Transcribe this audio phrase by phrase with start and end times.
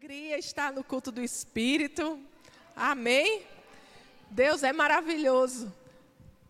[0.00, 2.18] alegria estar no culto do Espírito.
[2.74, 3.42] Amém?
[4.30, 5.70] Deus é maravilhoso.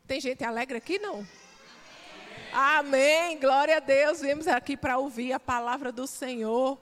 [0.07, 1.01] Tem gente alegre aqui?
[1.01, 1.27] Não.
[2.53, 3.41] Amém.
[3.41, 4.21] Glória a Deus.
[4.21, 6.79] Viemos aqui para ouvir a palavra do Senhor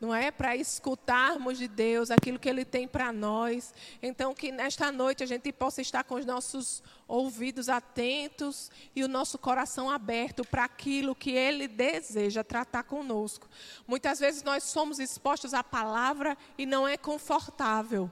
[0.00, 0.30] não é?
[0.30, 3.74] Para escutarmos de Deus aquilo que Ele tem para nós.
[4.02, 9.08] Então, que nesta noite a gente possa estar com os nossos ouvidos atentos e o
[9.08, 13.46] nosso coração aberto para aquilo que Ele deseja tratar conosco.
[13.86, 18.10] Muitas vezes nós somos expostos à palavra e não é confortável.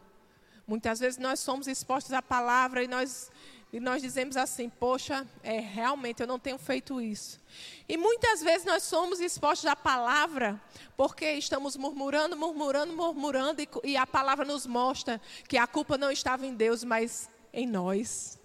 [0.66, 3.30] Muitas vezes nós somos expostos à palavra e nós
[3.72, 7.40] e nós dizemos assim: Poxa, é, realmente eu não tenho feito isso.
[7.88, 10.60] E muitas vezes nós somos expostos à palavra
[10.96, 16.10] porque estamos murmurando, murmurando, murmurando, e, e a palavra nos mostra que a culpa não
[16.10, 18.38] estava em Deus, mas em nós.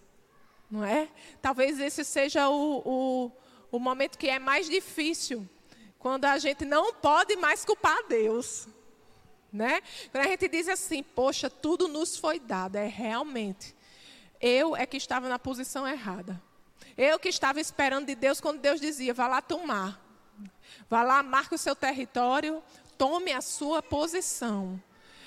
[0.69, 1.07] Não é?
[1.41, 3.31] Talvez esse seja o, o,
[3.71, 5.47] o momento que é mais difícil,
[5.99, 8.67] quando a gente não pode mais culpar Deus.
[9.51, 9.81] Né?
[10.11, 13.75] Quando a gente diz assim, poxa, tudo nos foi dado, é realmente.
[14.45, 16.39] Eu é que estava na posição errada.
[16.97, 20.03] Eu que estava esperando de Deus quando Deus dizia: vá lá tomar.
[20.89, 22.61] Vá lá, marque o seu território,
[22.97, 24.83] tome a sua posição.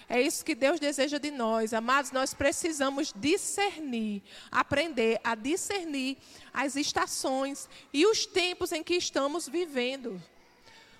[0.07, 1.73] É isso que Deus deseja de nós.
[1.73, 6.19] Amados, nós precisamos discernir, aprender a discernir
[6.53, 10.23] as estações e os tempos em que estamos vivendo.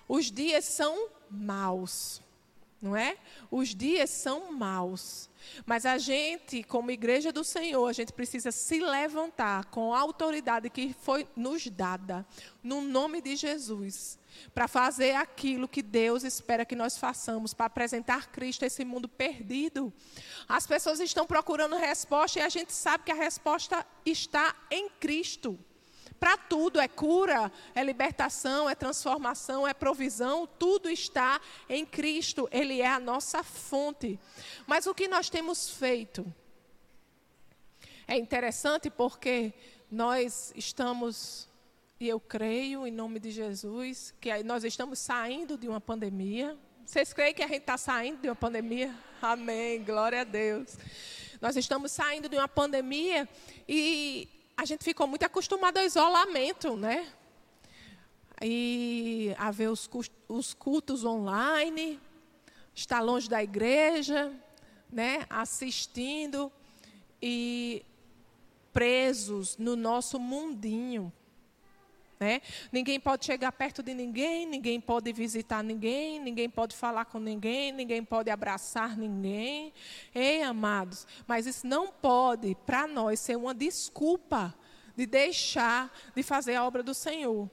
[0.07, 2.19] Os dias são maus,
[2.81, 3.17] não é?
[3.49, 5.29] Os dias são maus.
[5.65, 10.69] Mas a gente, como igreja do Senhor, a gente precisa se levantar com a autoridade
[10.69, 12.25] que foi nos dada,
[12.61, 14.19] no nome de Jesus,
[14.53, 19.07] para fazer aquilo que Deus espera que nós façamos, para apresentar Cristo a esse mundo
[19.07, 19.91] perdido.
[20.47, 25.57] As pessoas estão procurando resposta e a gente sabe que a resposta está em Cristo.
[26.19, 32.81] Para tudo é cura, é libertação, é transformação, é provisão, tudo está em Cristo, Ele
[32.81, 34.19] é a nossa fonte.
[34.65, 36.25] Mas o que nós temos feito?
[38.07, 39.53] É interessante porque
[39.91, 41.47] nós estamos,
[41.99, 46.57] e eu creio, em nome de Jesus, que nós estamos saindo de uma pandemia.
[46.85, 48.95] Vocês creem que a gente está saindo de uma pandemia?
[49.21, 50.77] Amém, glória a Deus.
[51.41, 53.27] Nós estamos saindo de uma pandemia
[53.67, 57.07] e a gente ficou muito acostumado ao isolamento, né?
[58.41, 59.87] E a ver os,
[60.27, 61.99] os cultos online,
[62.73, 64.33] estar longe da igreja,
[64.91, 65.27] né?
[65.29, 66.51] Assistindo
[67.21, 67.85] e
[68.73, 71.13] presos no nosso mundinho.
[72.19, 72.41] Né?
[72.71, 77.71] Ninguém pode chegar perto de ninguém, ninguém pode visitar ninguém, ninguém pode falar com ninguém,
[77.71, 79.71] ninguém pode abraçar ninguém.
[80.15, 84.55] Ei, amados, mas isso não pode, para nós, ser uma desculpa
[84.95, 87.47] de deixar de fazer a obra do Senhor.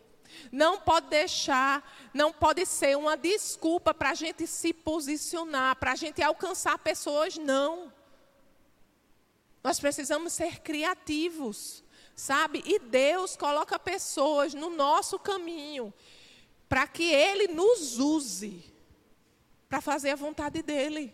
[0.51, 5.97] Não pode deixar, não pode ser uma desculpa para a gente se posicionar, para a
[5.97, 7.93] gente alcançar pessoas, não.
[9.63, 11.84] Nós precisamos ser criativos
[12.15, 12.63] sabe?
[12.65, 15.93] E Deus coloca pessoas no nosso caminho
[16.69, 18.73] para que Ele nos use
[19.69, 21.13] para fazer a vontade dEle.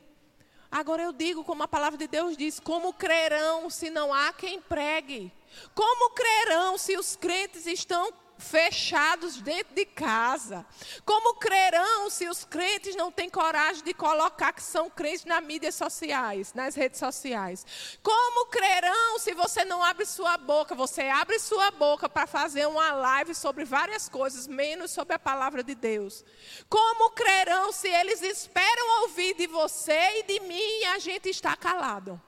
[0.71, 4.61] Agora eu digo, como a palavra de Deus diz: como crerão se não há quem
[4.61, 5.33] pregue?
[5.75, 10.67] Como crerão se os crentes estão fechados dentro de casa.
[11.05, 15.75] Como crerão se os crentes não têm coragem de colocar que são crentes nas mídias
[15.75, 17.65] sociais, nas redes sociais?
[18.03, 20.75] Como crerão se você não abre sua boca?
[20.75, 25.63] Você abre sua boca para fazer uma live sobre várias coisas, menos sobre a palavra
[25.63, 26.25] de Deus.
[26.69, 31.57] Como crerão se eles esperam ouvir de você e de mim e a gente está
[31.57, 32.21] calado?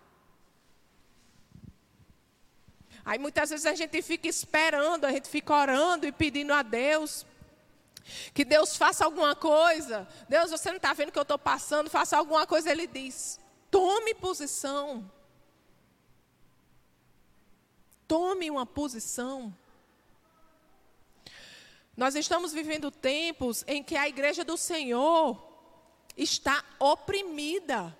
[3.04, 7.26] Aí muitas vezes a gente fica esperando, a gente fica orando e pedindo a Deus
[8.34, 10.06] que Deus faça alguma coisa.
[10.28, 12.70] Deus, você não está vendo o que eu estou passando, faça alguma coisa.
[12.70, 13.38] Ele diz:
[13.70, 15.10] tome posição.
[18.06, 19.56] Tome uma posição.
[21.96, 25.42] Nós estamos vivendo tempos em que a igreja do Senhor
[26.16, 27.96] está oprimida.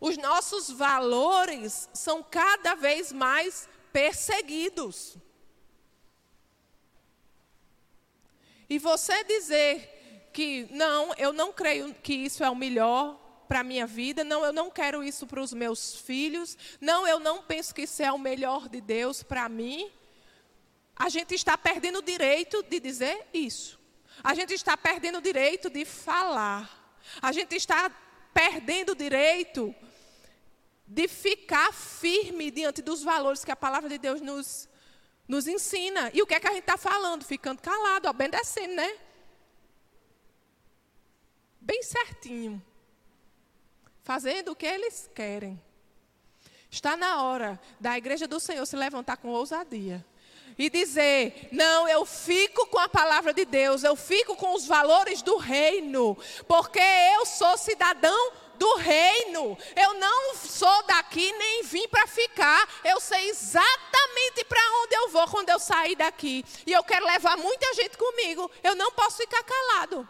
[0.00, 5.16] Os nossos valores são cada vez mais perseguidos.
[8.68, 13.64] E você dizer que não, eu não creio que isso é o melhor para a
[13.64, 17.74] minha vida, não, eu não quero isso para os meus filhos, não, eu não penso
[17.74, 19.90] que isso é o melhor de Deus para mim.
[20.96, 23.78] A gente está perdendo o direito de dizer isso.
[24.22, 26.98] A gente está perdendo o direito de falar.
[27.22, 27.90] A gente está
[28.34, 29.74] perdendo o direito
[30.86, 34.68] de ficar firme diante dos valores que a palavra de Deus nos,
[35.26, 36.10] nos ensina.
[36.14, 37.24] E o que é que a gente está falando?
[37.24, 38.98] Ficando calado, obedecendo, né?
[41.66, 42.62] bem certinho,
[44.04, 45.60] fazendo o que eles querem.
[46.70, 50.04] Está na hora da igreja do Senhor se levantar com ousadia
[50.56, 55.22] e dizer: Não, eu fico com a palavra de Deus, eu fico com os valores
[55.22, 56.16] do reino,
[56.46, 56.80] porque
[57.16, 59.56] eu sou cidadão do reino.
[59.74, 62.68] Eu não sou daqui nem vim para ficar.
[62.84, 66.44] Eu sei exatamente para onde eu vou quando eu sair daqui.
[66.66, 68.50] E eu quero levar muita gente comigo.
[68.62, 70.08] Eu não posso ficar calado.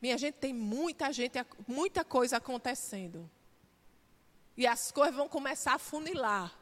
[0.00, 3.30] Minha gente, tem muita gente, muita coisa acontecendo.
[4.54, 6.52] E as coisas vão começar a funilar.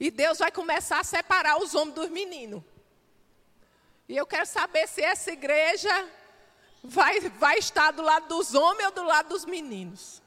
[0.00, 2.62] E Deus vai começar a separar os homens dos meninos.
[4.08, 5.90] E eu quero saber se essa igreja
[6.88, 10.22] vai, vai estar do lado dos homens ou do lado dos meninos.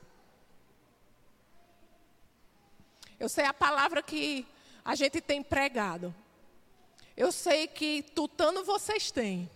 [3.20, 4.48] Eu sei a palavra que
[4.86, 6.14] a gente tem pregado.
[7.18, 9.50] Eu sei que tutano vocês têm.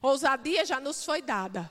[0.00, 1.70] Ousadia já nos foi dada.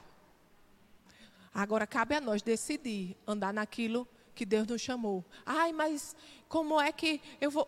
[1.54, 5.26] Agora cabe a nós decidir andar naquilo que Deus nos chamou.
[5.46, 6.16] Ai, mas
[6.48, 7.68] como é que eu vou.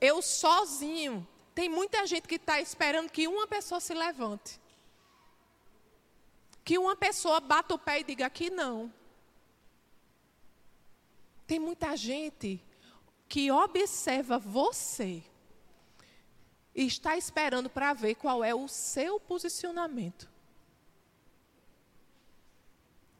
[0.00, 1.26] Eu sozinho.
[1.54, 4.60] Tem muita gente que está esperando que uma pessoa se levante.
[6.64, 8.92] Que uma pessoa bata o pé e diga que não.
[11.46, 12.62] Tem muita gente
[13.28, 15.22] que observa você
[16.74, 20.28] e está esperando para ver qual é o seu posicionamento.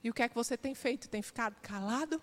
[0.02, 1.08] E o que é que você tem feito?
[1.08, 2.20] Tem ficado calado?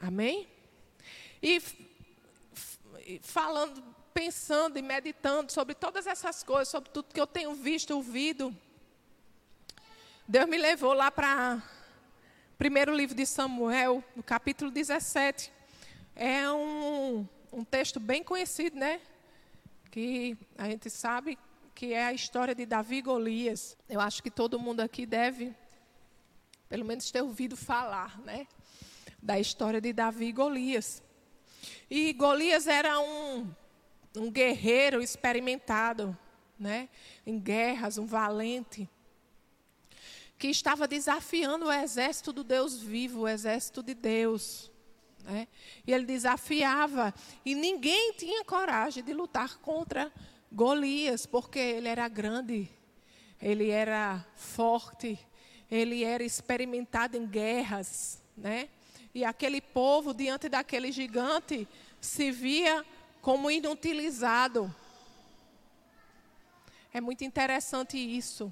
[0.00, 0.48] Amém?
[1.42, 1.60] E
[3.20, 3.82] falando,
[4.18, 8.52] pensando e meditando sobre todas essas coisas, sobre tudo que eu tenho visto, ouvido,
[10.26, 11.62] Deus me levou lá para
[12.58, 15.52] primeiro livro de Samuel, no capítulo 17.
[16.16, 19.00] É um, um texto bem conhecido, né?
[19.88, 21.38] Que a gente sabe
[21.72, 23.76] que é a história de Davi e Golias.
[23.88, 25.54] Eu acho que todo mundo aqui deve,
[26.68, 28.48] pelo menos, ter ouvido falar, né?
[29.22, 31.04] Da história de Davi e Golias.
[31.88, 33.48] E Golias era um,
[34.16, 36.16] um guerreiro experimentado,
[36.58, 36.88] né?
[37.26, 38.88] Em guerras, um valente
[40.38, 44.70] que estava desafiando o exército do Deus vivo, o exército de Deus.
[45.24, 45.48] Né?
[45.86, 47.12] E ele desafiava,
[47.44, 50.12] e ninguém tinha coragem de lutar contra
[50.50, 52.70] Golias, porque ele era grande,
[53.42, 55.18] ele era forte,
[55.70, 58.68] ele era experimentado em guerras, né?
[59.14, 61.68] E aquele povo, diante daquele gigante,
[62.00, 62.84] se via
[63.28, 64.74] como inutilizado.
[66.90, 68.50] É muito interessante isso.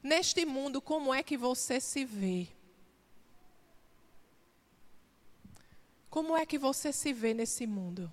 [0.00, 2.46] Neste mundo, como é que você se vê?
[6.08, 8.08] Como é que você se vê nesse mundo?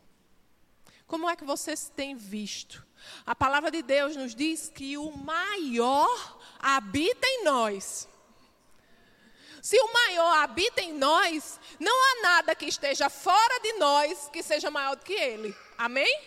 [1.05, 2.83] Como é que você se tem visto?
[3.23, 8.09] A palavra de Deus nos diz que o maior habita em nós.
[9.61, 14.41] Se o maior habita em nós, não há nada que esteja fora de nós que
[14.41, 15.55] seja maior do que ele.
[15.77, 16.19] Amém?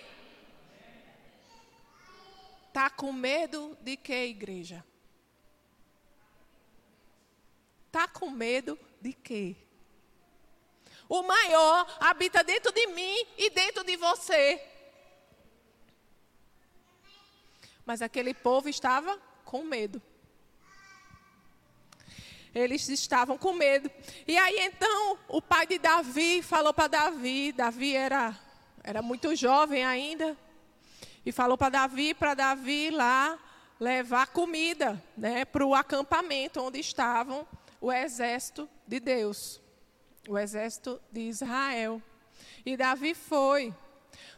[2.68, 4.84] Está com medo de que, igreja?
[7.86, 9.56] Está com medo de quê?
[11.08, 14.60] O maior habita dentro de mim e dentro de você.
[17.84, 20.00] Mas aquele povo estava com medo.
[22.54, 23.90] Eles estavam com medo.
[24.26, 28.38] E aí então o pai de Davi falou para Davi, Davi era,
[28.82, 30.36] era muito jovem ainda,
[31.26, 33.38] e falou para Davi, para Davi lá
[33.80, 37.46] levar comida né, para o acampamento onde estavam
[37.80, 39.60] o exército de Deus,
[40.28, 42.00] o exército de Israel.
[42.64, 43.74] E Davi foi.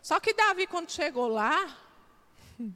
[0.02, 1.76] Só que Davi, quando chegou lá,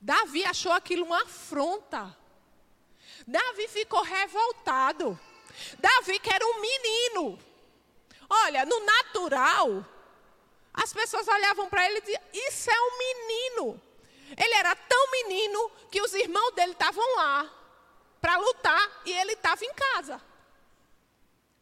[0.00, 2.16] Davi achou aquilo uma afronta.
[3.30, 5.18] Davi ficou revoltado.
[5.78, 7.38] Davi que era um menino.
[8.28, 9.86] Olha, no natural,
[10.74, 13.82] as pessoas olhavam para ele e diziam: Isso é um menino.
[14.36, 17.48] Ele era tão menino que os irmãos dele estavam lá
[18.20, 20.20] para lutar e ele estava em casa.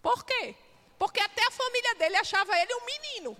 [0.02, 0.54] Por quê?
[0.98, 3.36] Porque até a família dele achava ele um menino.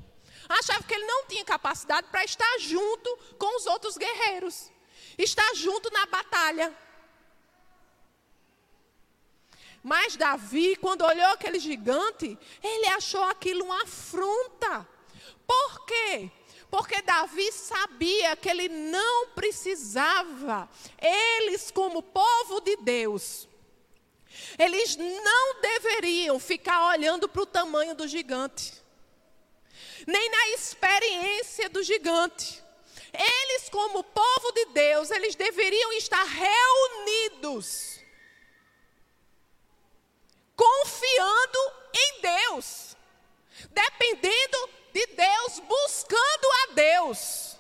[0.49, 4.71] Achava que ele não tinha capacidade para estar junto com os outros guerreiros
[5.19, 6.75] está junto na batalha.
[9.83, 14.87] Mas Davi, quando olhou aquele gigante, ele achou aquilo uma afronta.
[15.47, 16.31] Por quê?
[16.71, 20.69] Porque Davi sabia que ele não precisava,
[21.01, 23.49] eles, como povo de Deus,
[24.59, 28.75] eles não deveriam ficar olhando para o tamanho do gigante.
[30.07, 32.63] nem na experiência do gigante.
[33.13, 37.98] Eles, como povo de Deus, eles deveriam estar reunidos,
[40.59, 41.59] confiando
[41.95, 42.97] em Deus,
[43.71, 47.57] dependendo de Deus, buscando a Deus.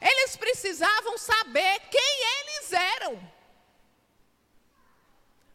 [0.00, 3.34] Eles precisavam saber quem eles eram.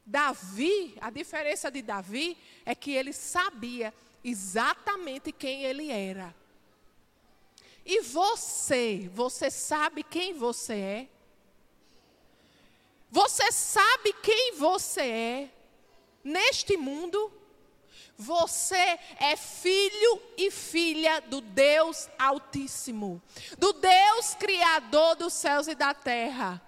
[0.05, 6.35] Davi, a diferença de Davi é que ele sabia exatamente quem ele era.
[7.85, 11.09] E você, você sabe quem você é?
[13.09, 15.58] Você sabe quem você é
[16.23, 17.31] neste mundo?
[18.17, 23.21] Você é filho e filha do Deus Altíssimo,
[23.57, 26.61] do Deus Criador dos céus e da terra,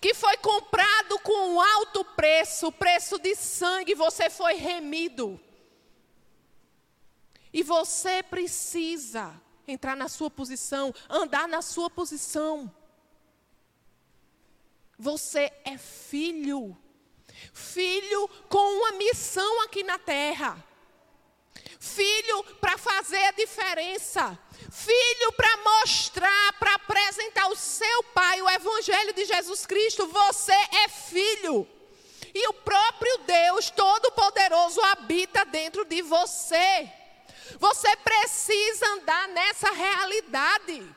[0.00, 5.40] que foi comprado com um alto preço, preço de sangue, você foi remido.
[7.52, 9.34] E você precisa
[9.66, 12.72] entrar na sua posição, andar na sua posição.
[14.98, 16.76] Você é filho.
[17.52, 20.62] Filho com uma missão aqui na terra.
[21.78, 24.38] Filho para fazer a diferença.
[24.70, 30.06] Filho para mostrar, para apresentar ao seu pai o evangelho de Jesus Cristo.
[30.06, 31.66] Você é filho.
[32.34, 36.90] E o próprio Deus Todo-Poderoso habita dentro de você.
[37.58, 40.94] Você precisa andar nessa realidade.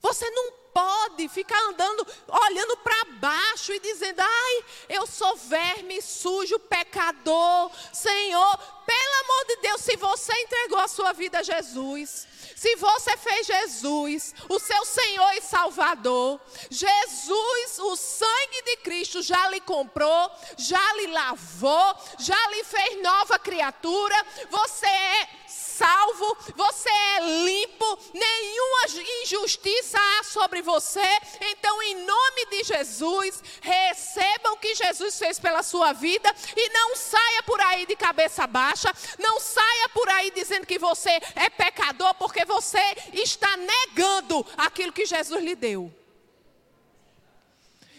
[0.00, 6.58] Você não pode ficar andando, olhando para baixo e dizendo: ai, eu sou verme, sujo,
[6.58, 7.70] pecador.
[7.92, 12.26] Senhor, pelo amor de Deus, se você entregou a sua vida a Jesus,
[12.56, 19.48] se você fez Jesus o seu Senhor e Salvador, Jesus, o sangue de Cristo já
[19.48, 24.16] lhe comprou, já lhe lavou, já lhe fez nova criatura,
[24.50, 25.28] você é
[25.76, 28.84] salvo, você é limpo, nenhuma
[29.22, 31.06] injustiça há sobre você.
[31.40, 36.94] Então, em nome de Jesus, receba o que Jesus fez pela sua vida e não
[36.96, 42.14] saia por aí de cabeça baixa, não saia por aí dizendo que você é pecador,
[42.14, 45.92] porque você está negando aquilo que Jesus lhe deu.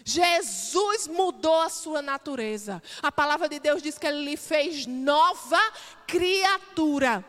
[0.08, 2.80] Jesus mudou a sua natureza.
[3.02, 5.60] A palavra de Deus diz que ele lhe fez nova
[6.06, 7.24] criatura.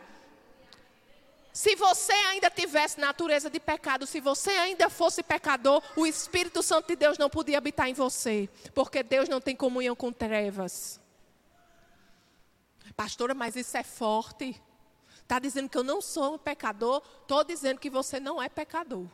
[1.58, 6.86] Se você ainda tivesse natureza de pecado, se você ainda fosse pecador, o Espírito Santo
[6.86, 11.00] de Deus não podia habitar em você, porque Deus não tem comunhão com trevas.
[12.94, 14.62] Pastora, mas isso é forte.
[15.20, 19.08] Está dizendo que eu não sou um pecador, estou dizendo que você não é pecador.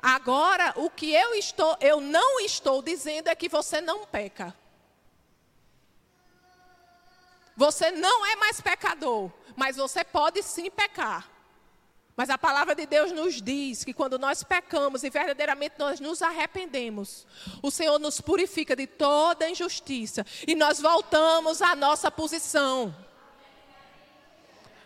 [0.00, 4.56] Agora, o que eu estou, eu não estou dizendo é que você não peca.
[7.54, 11.33] Você não é mais pecador, mas você pode sim pecar.
[12.16, 16.22] Mas a palavra de Deus nos diz que quando nós pecamos e verdadeiramente nós nos
[16.22, 17.26] arrependemos,
[17.60, 22.94] o Senhor nos purifica de toda injustiça e nós voltamos à nossa posição.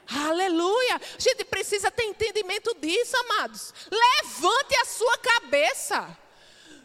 [0.08, 0.97] Aleluia!
[0.97, 3.75] A gente precisa ter entendimento disso, amados.
[3.90, 6.16] Levante a sua cabeça.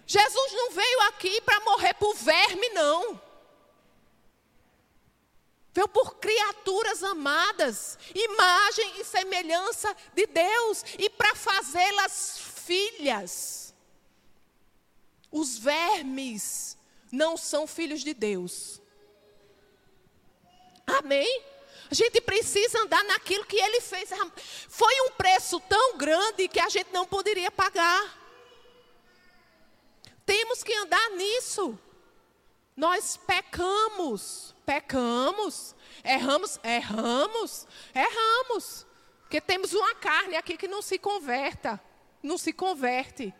[0.05, 3.21] Jesus não veio aqui para morrer por verme, não.
[5.73, 13.73] Veio por criaturas amadas, imagem e semelhança de Deus, e para fazê-las filhas.
[15.31, 16.77] Os vermes
[17.11, 18.79] não são filhos de Deus.
[20.85, 21.43] Amém?
[21.89, 24.09] A gente precisa andar naquilo que ele fez.
[24.69, 28.19] Foi um preço tão grande que a gente não poderia pagar.
[30.25, 31.77] Temos que andar nisso.
[32.75, 38.85] Nós pecamos, pecamos, erramos, erramos, erramos.
[39.21, 41.81] Porque temos uma carne aqui que não se converta,
[42.21, 43.33] não se converte.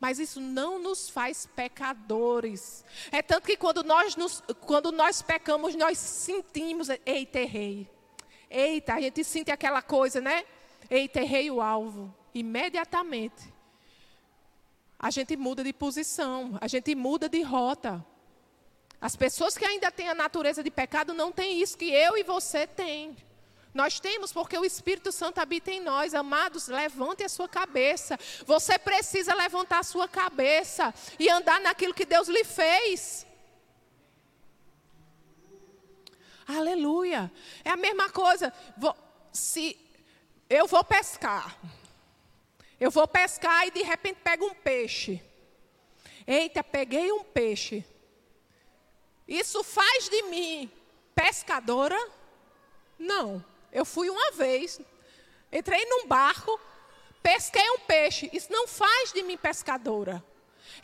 [0.00, 2.84] Mas isso não nos faz pecadores.
[3.10, 7.88] É tanto que quando nós, nos, quando nós pecamos, nós sentimos, eita, errei.
[8.50, 10.44] Eita, a gente sente aquela coisa, né?
[10.90, 12.14] Eita, errei o alvo.
[12.34, 13.54] Imediatamente
[15.04, 18.04] a gente muda de posição, a gente muda de rota.
[19.04, 22.22] As pessoas que ainda têm a natureza de pecado não têm isso que eu e
[22.22, 23.14] você tem.
[23.74, 26.14] Nós temos porque o Espírito Santo habita em nós.
[26.14, 28.18] Amados, levante a sua cabeça.
[28.46, 33.26] Você precisa levantar a sua cabeça e andar naquilo que Deus lhe fez.
[36.48, 37.30] Aleluia.
[37.62, 38.54] É a mesma coisa.
[38.74, 38.96] Vou,
[39.30, 39.78] se
[40.48, 41.54] eu vou pescar.
[42.80, 45.22] Eu vou pescar e de repente pego um peixe.
[46.26, 47.84] Eita, peguei um peixe.
[49.26, 50.70] Isso faz de mim
[51.14, 51.98] pescadora?
[52.98, 53.44] Não.
[53.72, 54.80] Eu fui uma vez,
[55.52, 56.60] entrei num barco,
[57.22, 58.30] pesquei um peixe.
[58.32, 60.22] Isso não faz de mim pescadora.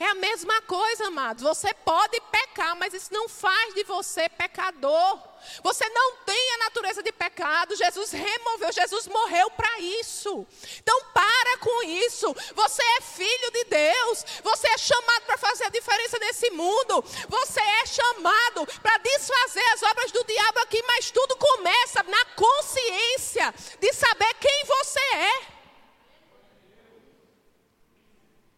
[0.01, 1.43] É a mesma coisa, amados.
[1.43, 5.21] Você pode pecar, mas isso não faz de você pecador.
[5.63, 7.77] Você não tem a natureza de pecado.
[7.77, 10.47] Jesus removeu, Jesus morreu para isso.
[10.79, 12.35] Então para com isso.
[12.55, 14.25] Você é filho de Deus.
[14.43, 17.05] Você é chamado para fazer a diferença nesse mundo.
[17.29, 23.53] Você é chamado para desfazer as obras do diabo aqui, mas tudo começa na consciência
[23.79, 25.60] de saber quem você é.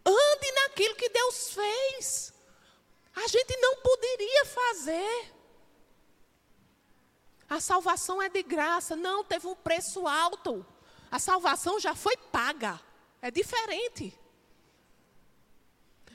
[0.05, 2.33] Ande naquilo que Deus fez.
[3.15, 5.33] A gente não poderia fazer.
[7.49, 8.95] A salvação é de graça.
[8.95, 10.65] Não, teve um preço alto.
[11.11, 12.79] A salvação já foi paga.
[13.21, 14.17] É diferente.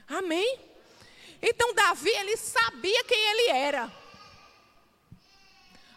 [0.09, 0.61] Amém?
[1.41, 3.93] Então, Davi, ele sabia quem ele era.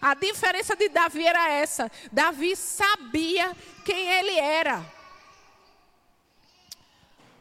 [0.01, 1.91] A diferença de Davi era essa.
[2.11, 3.55] Davi sabia
[3.85, 5.00] quem ele era.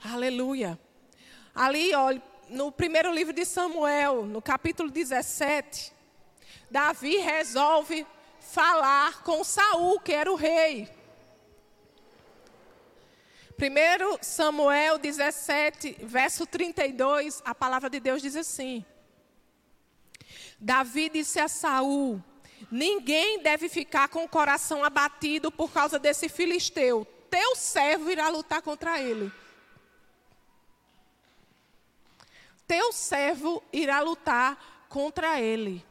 [0.02, 0.80] Aleluia.
[1.54, 5.92] Ali, olha, no primeiro livro de Samuel, no capítulo 17,
[6.71, 8.07] Davi resolve
[8.40, 10.88] falar com Saul, que era o rei.
[13.59, 18.83] Primeiro Samuel 17, verso 32, a palavra de Deus diz assim:
[20.59, 22.25] Davi disse a Saul:
[22.71, 27.07] Ninguém deve ficar com o coração abatido por causa desse filisteu.
[27.28, 29.30] Teu servo irá lutar contra ele.
[32.71, 35.85] Teu servo irá lutar contra ele.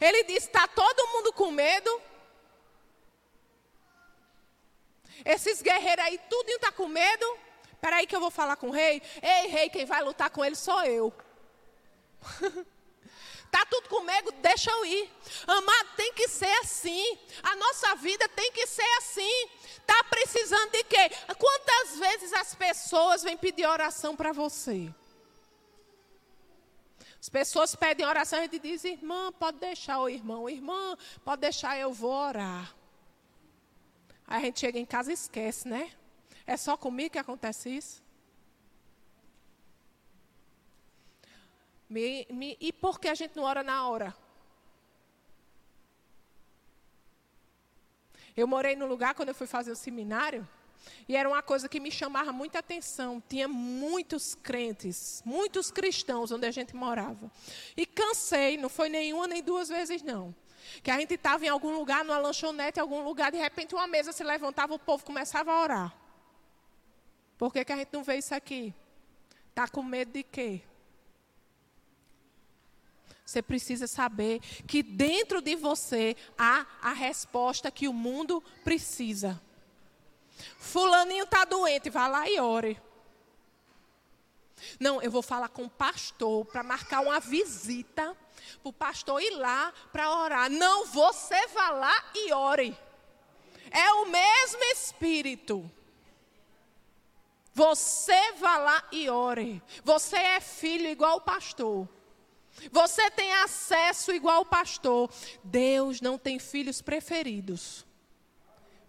[0.00, 2.02] Ele disse: está todo mundo com medo?
[5.24, 7.38] Esses guerreiros aí, tudo está com medo?
[7.72, 9.00] Espera aí que eu vou falar com o rei.
[9.22, 11.14] Ei, rei, quem vai lutar com ele sou eu.
[13.56, 14.30] Está tudo com medo?
[14.32, 15.10] Deixa eu ir.
[15.46, 17.18] Amado, tem que ser assim.
[17.42, 19.48] A nossa vida tem que ser assim.
[19.78, 21.10] Está precisando de quê?
[21.38, 24.94] Quantas vezes as pessoas vêm pedir oração para você?
[27.18, 31.40] As pessoas pedem oração e a gente diz, irmã, pode deixar, o irmão, irmã, pode
[31.40, 32.74] deixar, eu vou orar.
[34.26, 35.90] Aí a gente chega em casa e esquece, né?
[36.46, 38.05] É só comigo que acontece isso?
[41.88, 44.14] Me, me, e por que a gente não ora na hora?
[48.36, 50.46] Eu morei no lugar quando eu fui fazer o seminário.
[51.08, 53.22] E era uma coisa que me chamava muita atenção.
[53.28, 57.30] Tinha muitos crentes, muitos cristãos onde a gente morava.
[57.76, 60.34] E cansei, não foi nenhuma nem duas vezes, não.
[60.82, 63.86] Que a gente estava em algum lugar, numa lanchonete, em algum lugar, de repente uma
[63.86, 65.96] mesa se levantava, o povo começava a orar.
[67.38, 68.74] Por que, que a gente não vê isso aqui?
[69.50, 70.62] Está com medo de quê?
[73.26, 79.42] Você precisa saber que dentro de você há a resposta que o mundo precisa.
[80.58, 82.80] Fulaninho está doente, vá lá e ore.
[84.78, 88.16] Não, eu vou falar com o pastor para marcar uma visita
[88.62, 90.48] para o pastor ir lá para orar.
[90.48, 92.78] Não, você vá lá e ore.
[93.72, 95.68] É o mesmo Espírito.
[97.52, 99.60] Você vá lá e ore.
[99.82, 101.88] Você é filho igual o pastor.
[102.70, 105.10] Você tem acesso igual o pastor.
[105.42, 107.86] Deus não tem filhos preferidos.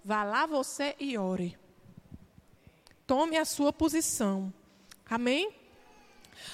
[0.03, 1.58] Vá lá você e ore.
[3.06, 4.53] Tome a sua posição.
[5.10, 5.53] Amém?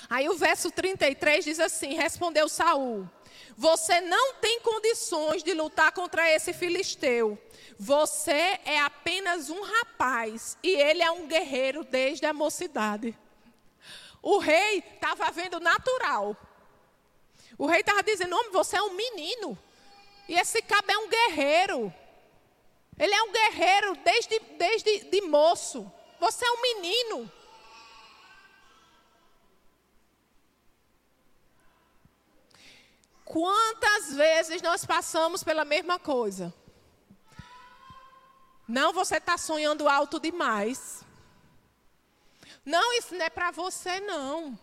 [0.10, 3.10] Aí o verso 33 diz assim: Respondeu Saul:
[3.56, 7.38] Você não tem condições de lutar contra esse filisteu.
[7.78, 13.18] Você é apenas um rapaz e ele é um guerreiro desde a mocidade.
[14.22, 16.38] O rei estava vendo natural.
[17.58, 19.58] O rei estava dizendo: Homem, você é um menino.
[20.28, 21.94] E esse cabo é um guerreiro.
[22.98, 25.92] Ele é um guerreiro desde, desde de moço.
[26.20, 27.32] Você é um menino.
[33.26, 36.54] Quantas vezes nós passamos pela mesma coisa?
[38.68, 41.04] Não, você está sonhando alto demais.
[42.66, 44.58] Não, isso não é para você, não.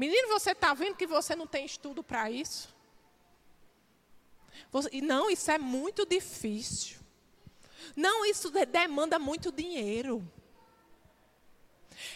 [0.00, 2.74] Menino, você está vendo que você não tem estudo para isso?
[4.72, 6.98] Você, não, isso é muito difícil.
[7.94, 10.26] Não, isso demanda muito dinheiro.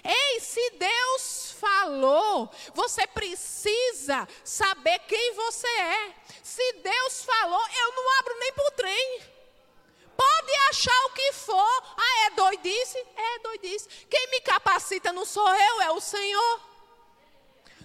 [0.02, 6.14] Ei, se Deus falou, você precisa saber quem você é.
[6.42, 9.22] Se Deus falou, eu não abro nem para o trem.
[10.16, 11.82] Pode achar o que for.
[11.98, 12.98] Ah, é doidice?
[13.14, 13.88] É doidice.
[14.08, 16.73] Quem me capacita não sou eu, é o Senhor.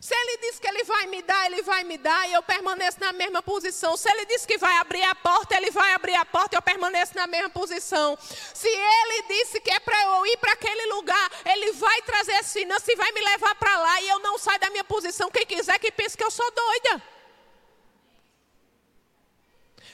[0.01, 2.99] Se ele diz que ele vai me dar, ele vai me dar e eu permaneço
[3.01, 3.97] na mesma posição.
[3.97, 6.61] Se ele diz que vai abrir a porta, ele vai abrir a porta e eu
[6.61, 8.17] permaneço na mesma posição.
[8.53, 12.51] Se ele disse que é para eu ir para aquele lugar, ele vai trazer as
[12.53, 15.29] finanças e vai me levar para lá e eu não saio da minha posição.
[15.29, 17.03] Quem quiser que pense que eu sou doida.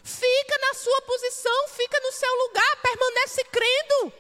[0.03, 4.13] Fica na sua posição, fica no seu lugar, permanece crendo.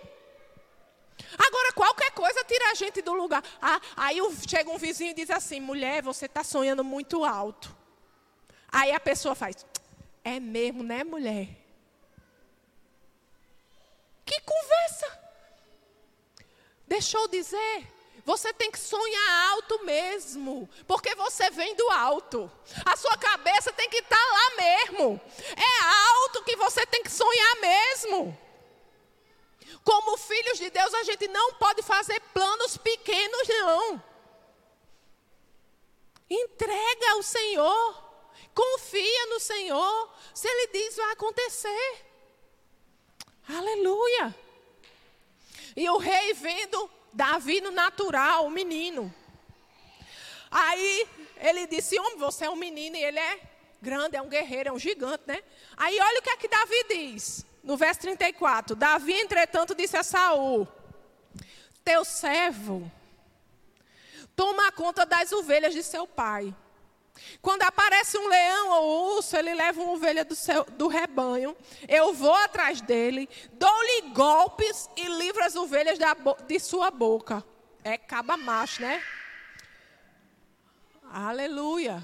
[1.37, 3.43] Agora, qualquer coisa tira a gente do lugar.
[3.61, 7.75] Ah, aí chega um vizinho e diz assim: mulher, você está sonhando muito alto.
[8.71, 9.65] Aí a pessoa faz:
[10.23, 11.47] é mesmo, né, mulher?
[14.25, 15.19] Que conversa!
[16.87, 17.95] Deixou dizer.
[18.25, 22.51] Você tem que sonhar alto mesmo, porque você vem do alto.
[22.83, 25.21] A sua cabeça tem que estar tá lá mesmo.
[25.55, 28.44] É alto que você tem que sonhar mesmo.
[29.85, 34.03] Como filhos de Deus, a gente não pode fazer planos pequenos, não.
[36.27, 38.03] Entrega ao Senhor.
[38.55, 40.11] Confia no Senhor.
[40.33, 42.05] Se Ele diz, vai acontecer.
[43.47, 44.35] Aleluia.
[45.75, 49.13] E o rei vendo Davi no natural, o menino.
[50.49, 53.39] Aí ele disse: Homem, você é um menino e ele é
[53.81, 55.43] grande, é um guerreiro, é um gigante, né?
[55.77, 60.03] Aí olha o que é que Davi diz no verso 34, Davi, entretanto, disse a
[60.03, 60.67] Saul:
[61.83, 62.89] Teu servo
[64.35, 66.53] toma conta das ovelhas de seu pai.
[67.41, 71.55] Quando aparece um leão ou urso, ele leva uma ovelha do, seu, do rebanho.
[71.87, 77.43] Eu vou atrás dele, dou-lhe golpes e livro as ovelhas da, de sua boca.
[77.83, 79.01] É caba macho, né?
[81.09, 82.03] Aleluia.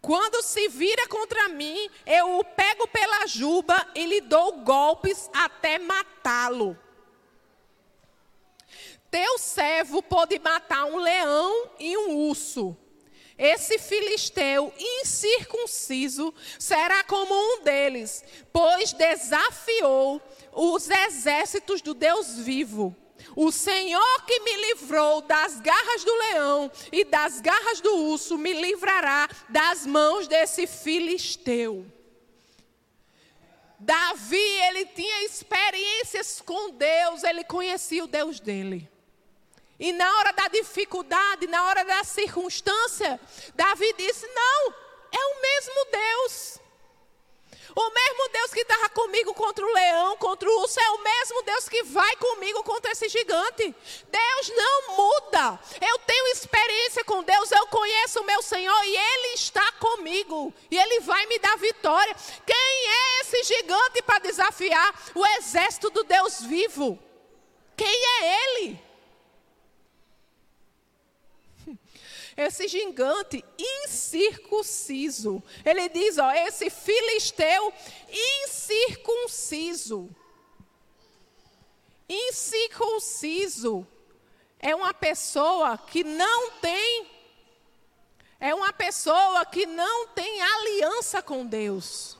[0.00, 5.78] Quando se vira contra mim, eu o pego pela juba e lhe dou golpes até
[5.78, 6.78] matá-lo.
[9.10, 12.76] Teu servo pode matar um leão e um urso.
[13.36, 20.20] Esse filisteu incircunciso será como um deles, pois desafiou
[20.52, 22.94] os exércitos do Deus vivo.
[23.36, 28.52] O Senhor que me livrou das garras do leão e das garras do urso me
[28.52, 31.86] livrará das mãos desse filisteu.
[33.78, 38.86] Davi, ele tinha experiências com Deus, ele conhecia o Deus dele.
[39.78, 43.18] E na hora da dificuldade, na hora da circunstância,
[43.54, 44.74] Davi disse: Não,
[45.10, 46.59] é o mesmo Deus.
[47.80, 51.42] O mesmo Deus que estava comigo contra o leão, contra o urso, é o mesmo
[51.44, 53.74] Deus que vai comigo contra esse gigante.
[54.06, 55.58] Deus não muda.
[55.80, 60.52] Eu tenho experiência com Deus, eu conheço o meu Senhor e Ele está comigo.
[60.70, 62.14] E Ele vai me dar vitória.
[62.44, 66.98] Quem é esse gigante para desafiar o exército do Deus vivo?
[67.74, 68.89] Quem é Ele?
[72.36, 75.42] esse gigante incircunciso.
[75.64, 77.72] Ele diz, ó, esse filisteu
[78.44, 80.08] incircunciso.
[82.08, 83.86] Incircunciso
[84.58, 87.08] é uma pessoa que não tem
[88.40, 92.18] é uma pessoa que não tem aliança com Deus.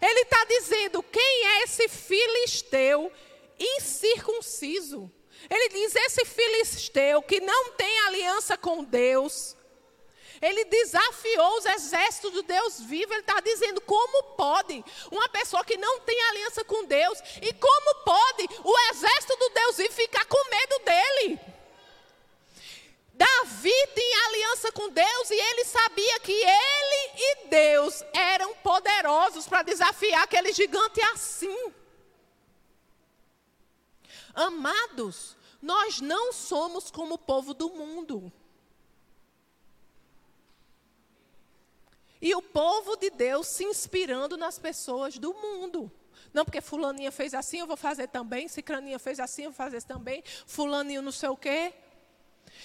[0.00, 3.12] Ele está dizendo: quem é esse filisteu
[3.58, 5.10] incircunciso?
[5.48, 9.56] Ele diz: esse filisteu que não tem aliança com Deus,
[10.40, 13.12] ele desafiou os exércitos do Deus vivo.
[13.12, 17.94] Ele está dizendo: como pode uma pessoa que não tem aliança com Deus, e como
[18.04, 21.40] pode o exército do Deus vivo ficar com medo dele?
[23.18, 29.62] Davi tinha aliança com Deus e ele sabia que ele e Deus eram poderosos para
[29.62, 31.72] desafiar aquele gigante assim.
[34.38, 38.32] Amados, nós não somos como o povo do mundo.
[42.22, 45.90] E o povo de Deus se inspirando nas pessoas do mundo.
[46.32, 48.46] Não porque fulaninha fez assim, eu vou fazer também.
[48.46, 50.22] Cicraninha fez assim, eu vou fazer também.
[50.46, 51.74] Fulaninho não sei o quê.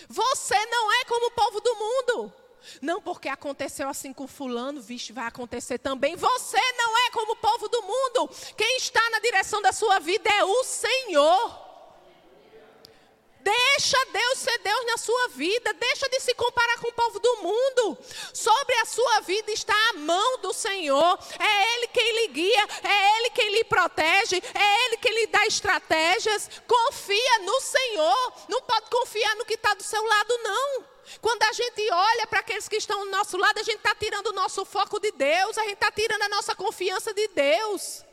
[0.07, 2.33] Você não é como o povo do mundo.
[2.81, 6.15] Não porque aconteceu assim com fulano, vixe, vai acontecer também.
[6.15, 8.29] Você não é como o povo do mundo.
[8.55, 11.63] Quem está na direção da sua vida é o Senhor.
[13.43, 15.73] Deixa Deus ser Deus na sua vida.
[15.73, 17.97] Deixa de se comparar com o povo do mundo.
[18.33, 21.19] Sobre a sua vida está a mão do Senhor.
[21.37, 22.67] É Ele quem lhe guia.
[22.83, 24.41] É Ele quem lhe protege.
[24.53, 26.49] É Ele quem lhe dá estratégias.
[26.65, 28.33] Confia no Senhor.
[28.47, 30.92] Não pode confiar no que está do seu lado, não.
[31.21, 34.27] Quando a gente olha para aqueles que estão do nosso lado, a gente está tirando
[34.27, 35.57] o nosso foco de Deus.
[35.57, 38.03] A gente está tirando a nossa confiança de Deus.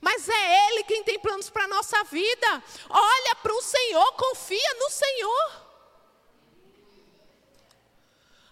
[0.00, 2.64] Mas é Ele quem tem planos para a nossa vida.
[2.88, 5.70] Olha para o Senhor, confia no Senhor.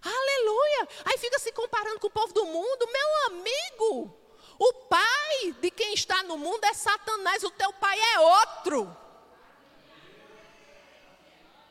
[0.02, 0.88] Aleluia!
[1.04, 2.88] Aí fica se comparando com o povo do mundo.
[2.90, 4.18] Meu amigo,
[4.58, 8.96] o pai de quem está no mundo é Satanás, o teu pai é outro.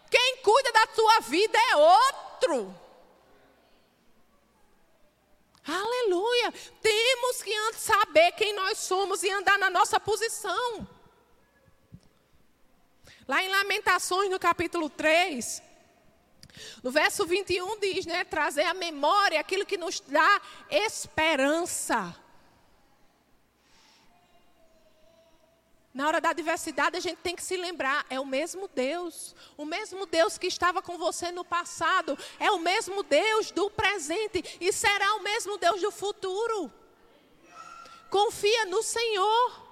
[0.09, 2.73] Quem cuida da tua vida é outro.
[5.67, 6.53] Aleluia!
[6.81, 10.87] Temos que saber quem nós somos e andar na nossa posição.
[13.27, 15.61] Lá em Lamentações, no capítulo 3,
[16.81, 22.15] no verso 21 diz, né, trazer à memória aquilo que nos dá esperança.
[25.97, 29.35] Na hora da adversidade, a gente tem que se lembrar: é o mesmo Deus.
[29.57, 32.15] O mesmo Deus que estava com você no passado.
[32.39, 34.43] É o mesmo Deus do presente.
[34.61, 36.71] E será o mesmo Deus do futuro.
[38.11, 39.67] Confia no Senhor.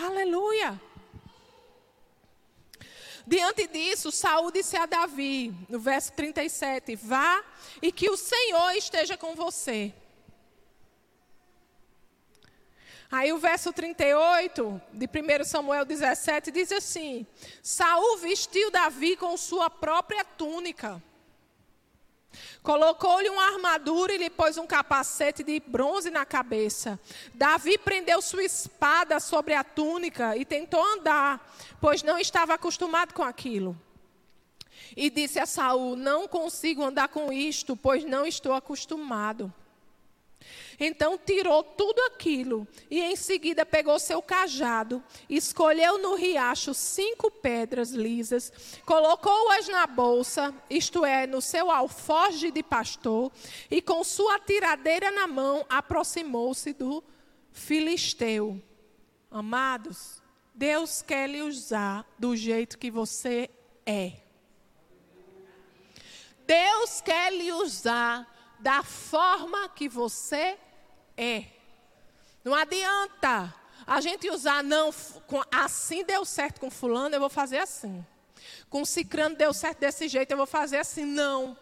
[0.00, 0.80] Aleluia.
[3.26, 7.44] Diante disso, Saúl disse a Davi, no verso 37, vá
[7.82, 9.94] e que o Senhor esteja com você.
[13.12, 17.26] Aí o verso 38 de 1 Samuel 17 diz assim:
[17.62, 21.00] Saul vestiu Davi com sua própria túnica.
[22.62, 26.98] Colocou-lhe uma armadura e lhe pôs um capacete de bronze na cabeça.
[27.34, 33.22] Davi prendeu sua espada sobre a túnica e tentou andar, pois não estava acostumado com
[33.22, 33.78] aquilo.
[34.96, 39.52] E disse a Saul: Não consigo andar com isto, pois não estou acostumado.
[40.84, 47.92] Então tirou tudo aquilo e em seguida pegou seu cajado, escolheu no riacho cinco pedras
[47.92, 48.52] lisas,
[48.84, 53.30] colocou-as na bolsa, isto é, no seu alforje de pastor,
[53.70, 57.00] e com sua tiradeira na mão aproximou-se do
[57.52, 58.60] filisteu.
[59.30, 60.20] Amados,
[60.52, 63.48] Deus quer lhe usar do jeito que você
[63.86, 64.14] é.
[66.44, 70.58] Deus quer lhe usar da forma que você
[71.16, 71.44] é.
[72.44, 73.54] Não adianta
[73.86, 74.92] a gente usar, não,
[75.50, 78.04] assim deu certo com fulano, eu vou fazer assim.
[78.68, 81.04] Com cicrano deu certo desse jeito, eu vou fazer assim.
[81.04, 81.56] Não.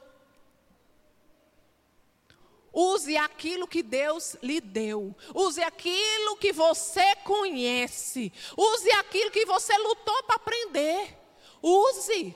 [2.72, 5.14] Use aquilo que Deus lhe deu.
[5.34, 8.32] Use aquilo que você conhece.
[8.56, 11.18] Use aquilo que você lutou para aprender.
[11.62, 12.34] Use.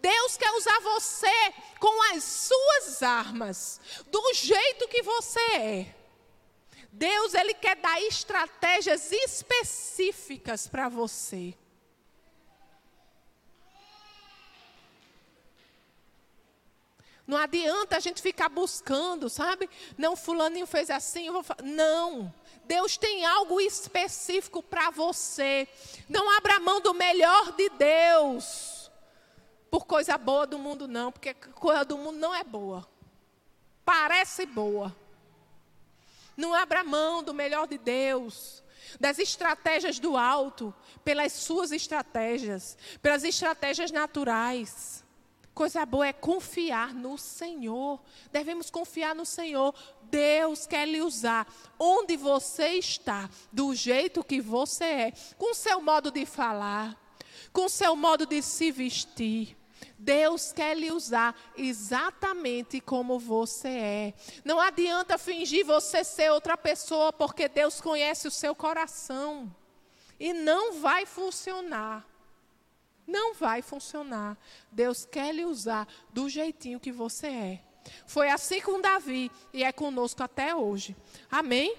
[0.00, 5.97] Deus quer usar você com as suas armas, do jeito que você é.
[6.90, 11.54] Deus ele quer dar estratégias específicas para você.
[17.26, 19.68] Não adianta a gente ficar buscando, sabe?
[19.98, 22.32] Não, fulaninho fez assim, eu vou Não.
[22.64, 25.68] Deus tem algo específico para você.
[26.08, 28.78] Não abra mão do melhor de Deus
[29.70, 32.88] por coisa boa do mundo, não, porque coisa do mundo não é boa.
[33.84, 34.94] Parece boa.
[36.38, 38.62] Não abra mão do melhor de Deus,
[39.00, 40.72] das estratégias do alto,
[41.04, 45.04] pelas suas estratégias, pelas estratégias naturais.
[45.52, 48.00] Coisa boa é confiar no Senhor.
[48.30, 49.74] Devemos confiar no Senhor.
[50.04, 51.44] Deus quer lhe usar
[51.76, 56.96] onde você está, do jeito que você é, com seu modo de falar,
[57.52, 59.57] com seu modo de se vestir,
[59.98, 64.14] Deus quer lhe usar exatamente como você é.
[64.44, 69.52] Não adianta fingir você ser outra pessoa, porque Deus conhece o seu coração.
[70.20, 72.06] E não vai funcionar.
[73.06, 74.38] Não vai funcionar.
[74.70, 77.60] Deus quer lhe usar do jeitinho que você é.
[78.06, 80.94] Foi assim com Davi e é conosco até hoje.
[81.30, 81.74] Amém?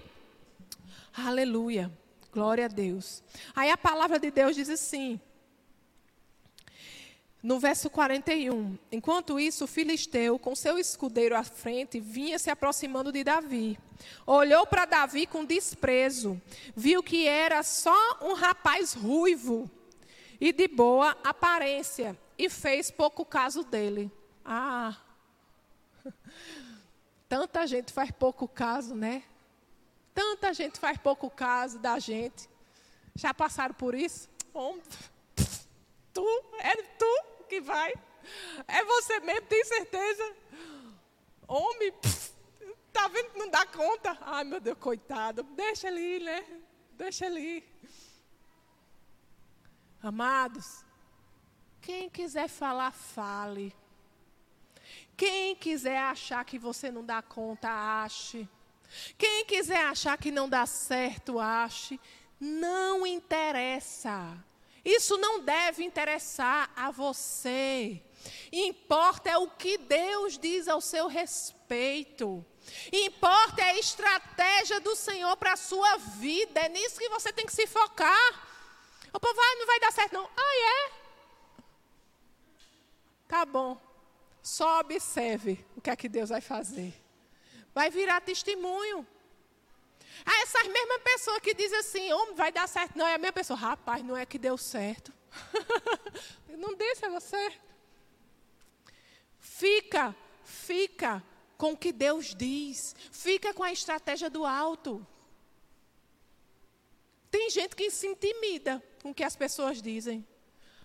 [1.13, 1.91] Aleluia.
[2.31, 3.23] Glória a Deus.
[3.55, 5.19] Aí a palavra de Deus diz assim:
[7.41, 13.13] no verso 41, enquanto isso, o filisteu, com seu escudeiro à frente, vinha se aproximando
[13.13, 13.79] de Davi.
[14.25, 16.41] Olhou para Davi com desprezo,
[16.75, 19.71] viu que era só um rapaz ruivo
[20.39, 24.11] e de boa aparência, e fez pouco caso dele.
[24.43, 24.97] Ah,
[27.29, 29.23] tanta gente faz pouco caso, né?
[30.13, 32.49] Tanta gente faz pouco caso da gente.
[33.15, 34.27] Já passaram por isso?
[34.53, 34.81] Homem.
[36.13, 37.93] Tu, é tu que vai.
[38.67, 40.35] É você mesmo, tem certeza?
[41.47, 41.91] Homem,
[42.91, 44.17] tá vendo que não dá conta?
[44.21, 45.43] Ai, meu Deus, coitado.
[45.43, 46.45] Deixa ele ir, né?
[46.91, 47.79] Deixa ele ir.
[50.01, 50.85] Amados,
[51.81, 53.75] quem quiser falar, fale.
[55.17, 58.47] Quem quiser achar que você não dá conta, ache.
[59.17, 61.99] Quem quiser achar que não dá certo, ache.
[62.39, 64.37] Não interessa.
[64.89, 68.01] Isso não deve interessar a você.
[68.51, 72.43] Importa é o que Deus diz ao seu respeito.
[72.91, 76.59] Importa é a estratégia do Senhor para a sua vida.
[76.61, 78.47] É nisso que você tem que se focar.
[79.13, 80.27] O povo, ah, não vai dar certo, não.
[80.35, 80.91] Ah, é?
[83.27, 83.79] Tá bom.
[84.41, 86.95] Só observe o que é que Deus vai fazer.
[87.75, 89.05] Vai virar testemunho.
[90.25, 92.97] Ah, essas mesmas pessoas que dizem assim, homem, vai dar certo.
[92.97, 93.57] Não, é a mesma pessoa.
[93.57, 95.13] Rapaz, não é que deu certo.
[96.57, 97.53] não deixa você.
[99.39, 101.23] Fica, fica
[101.57, 102.95] com o que Deus diz.
[103.11, 105.05] Fica com a estratégia do alto.
[107.29, 110.25] Tem gente que se intimida com o que as pessoas dizem.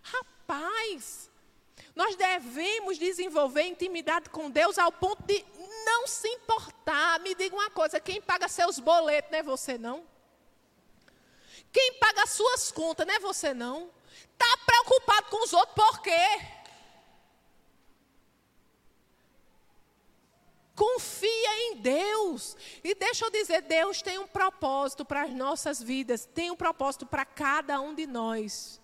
[0.02, 1.30] Rapaz,
[1.94, 5.44] nós devemos desenvolver intimidade com Deus ao ponto de
[5.84, 7.20] não se importar.
[7.20, 10.04] Me diga uma coisa: quem paga seus boletos não é você, não?
[11.72, 13.90] Quem paga as suas contas não é você, não?
[14.32, 16.40] Está preocupado com os outros por quê?
[20.74, 22.56] Confia em Deus.
[22.82, 27.06] E deixa eu dizer, Deus tem um propósito para as nossas vidas, tem um propósito
[27.06, 28.80] para cada um de nós.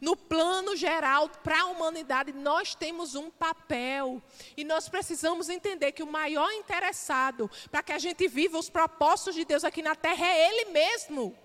[0.00, 4.22] No plano geral, para a humanidade, nós temos um papel.
[4.56, 9.34] E nós precisamos entender que o maior interessado para que a gente viva os propósitos
[9.34, 11.36] de Deus aqui na terra é Ele mesmo.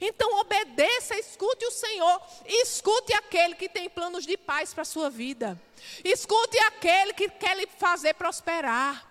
[0.00, 5.10] Então obedeça, escute o Senhor, escute aquele que tem planos de paz para a sua
[5.10, 5.60] vida.
[6.02, 9.06] Escute aquele que quer lhe fazer prosperar.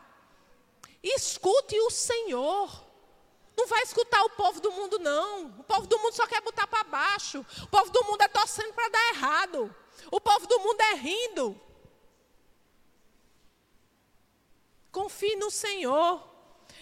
[1.01, 2.88] Escute o Senhor.
[3.59, 5.47] Não vai escutar o povo do mundo, não.
[5.47, 7.45] O povo do mundo só quer botar para baixo.
[7.63, 9.75] O povo do mundo é torcendo para dar errado.
[10.09, 11.61] O povo do mundo é rindo.
[14.89, 16.25] Confie no Senhor.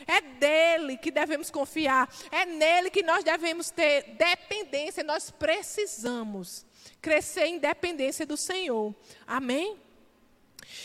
[0.05, 2.13] É dele que devemos confiar.
[2.29, 5.03] É nele que nós devemos ter dependência.
[5.03, 6.63] Nós precisamos
[7.01, 8.93] crescer em dependência do Senhor.
[9.25, 9.81] Amém?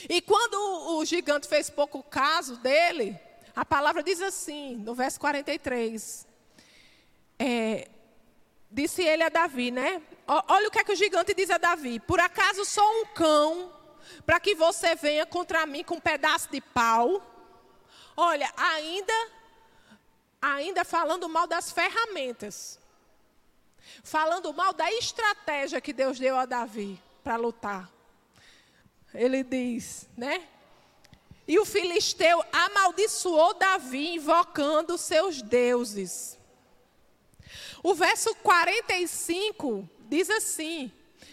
[0.09, 0.55] E quando
[0.97, 3.21] o gigante fez pouco caso dele,
[3.55, 6.27] a palavra diz assim, no verso 43.
[7.39, 7.89] É,
[8.71, 10.03] disse ele a Davi, né?
[10.27, 13.73] Olha o que é que o gigante diz a Davi: Por acaso sou um cão
[14.25, 17.21] para que você venha contra mim com um pedaço de pau?
[18.17, 19.13] Olha, ainda,
[20.41, 22.79] ainda falando mal das ferramentas,
[24.03, 27.91] falando mal da estratégia que Deus deu a Davi para lutar.
[29.15, 30.49] Ele diz, né?
[31.47, 36.39] E o filisteu amaldiçoou Davi, invocando seus deuses.
[37.83, 40.93] O verso 45 diz assim: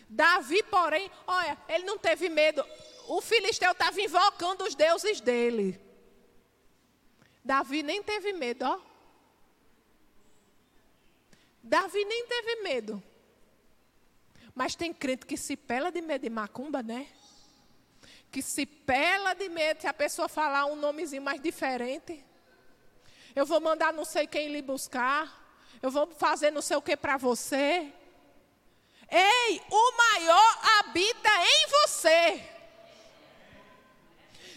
[0.10, 2.66] Davi, porém, olha, ele não teve medo.
[3.08, 5.80] O filisteu estava invocando os deuses dele.
[7.44, 8.80] Davi nem teve medo, ó.
[11.62, 13.04] Davi nem teve medo.
[14.56, 17.08] Mas tem crente que se pela de medo de macumba, né?
[18.32, 22.24] Que se pela de medo se a pessoa falar um nomezinho mais diferente.
[23.36, 25.38] Eu vou mandar não sei quem lhe buscar.
[25.82, 27.92] Eu vou fazer não sei o que para você.
[29.10, 32.44] Ei, o maior habita em você.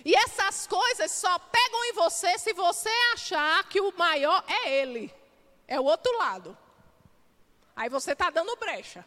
[0.05, 5.15] E essas coisas só pegam em você se você achar que o maior é ele.
[5.67, 6.59] É o outro lado.
[7.75, 9.07] Aí você está dando brecha.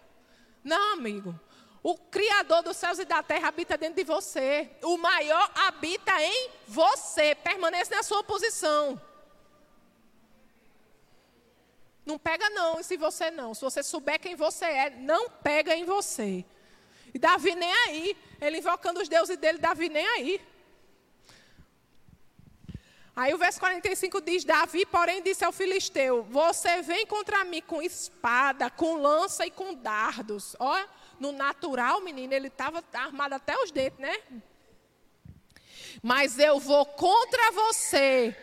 [0.64, 1.38] Não, amigo.
[1.88, 4.72] O Criador dos céus e da terra habita dentro de você.
[4.82, 7.36] O maior habita em você.
[7.36, 9.00] Permanece na sua posição.
[12.04, 13.54] Não pega não, se você não.
[13.54, 16.44] Se você souber quem você é, não pega em você.
[17.14, 18.18] E Davi nem aí.
[18.42, 20.42] Ele invocando os deuses dele, Davi nem aí.
[23.16, 27.80] Aí o verso 45 diz: Davi, porém, disse ao filisteu: Você vem contra mim com
[27.80, 30.56] espada, com lança e com dardos.
[30.58, 34.16] Olha no natural, menino, ele estava armado até os dentes, né?
[36.02, 38.36] Mas eu vou contra você,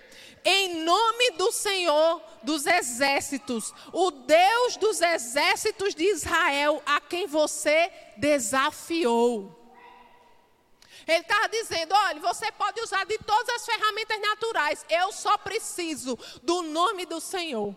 [0.44, 7.92] em nome do Senhor dos exércitos, o Deus dos exércitos de Israel, a quem você
[8.16, 9.58] desafiou.
[11.06, 16.18] Ele estava dizendo: olha, você pode usar de todas as ferramentas naturais, eu só preciso
[16.42, 17.76] do nome do Senhor.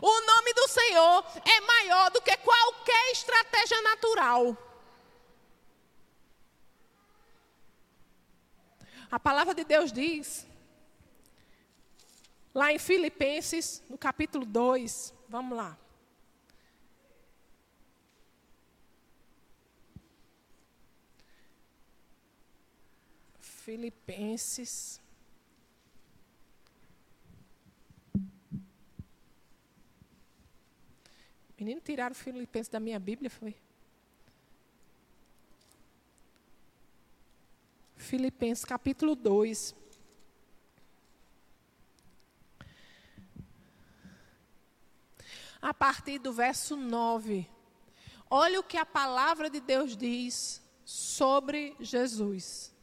[0.00, 4.56] O nome do Senhor é maior do que qualquer estratégia natural.
[9.08, 10.46] A palavra de Deus diz,
[12.52, 15.78] lá em Filipenses, no capítulo 2, vamos lá.
[23.38, 25.00] Filipenses
[31.60, 33.54] Menino, tiraram Filipenses da minha Bíblia, foi?
[37.98, 39.76] Filipenses capítulo 2.
[45.60, 47.46] A partir do verso 9.
[48.30, 52.74] Olha o que a palavra de Deus diz sobre Jesus.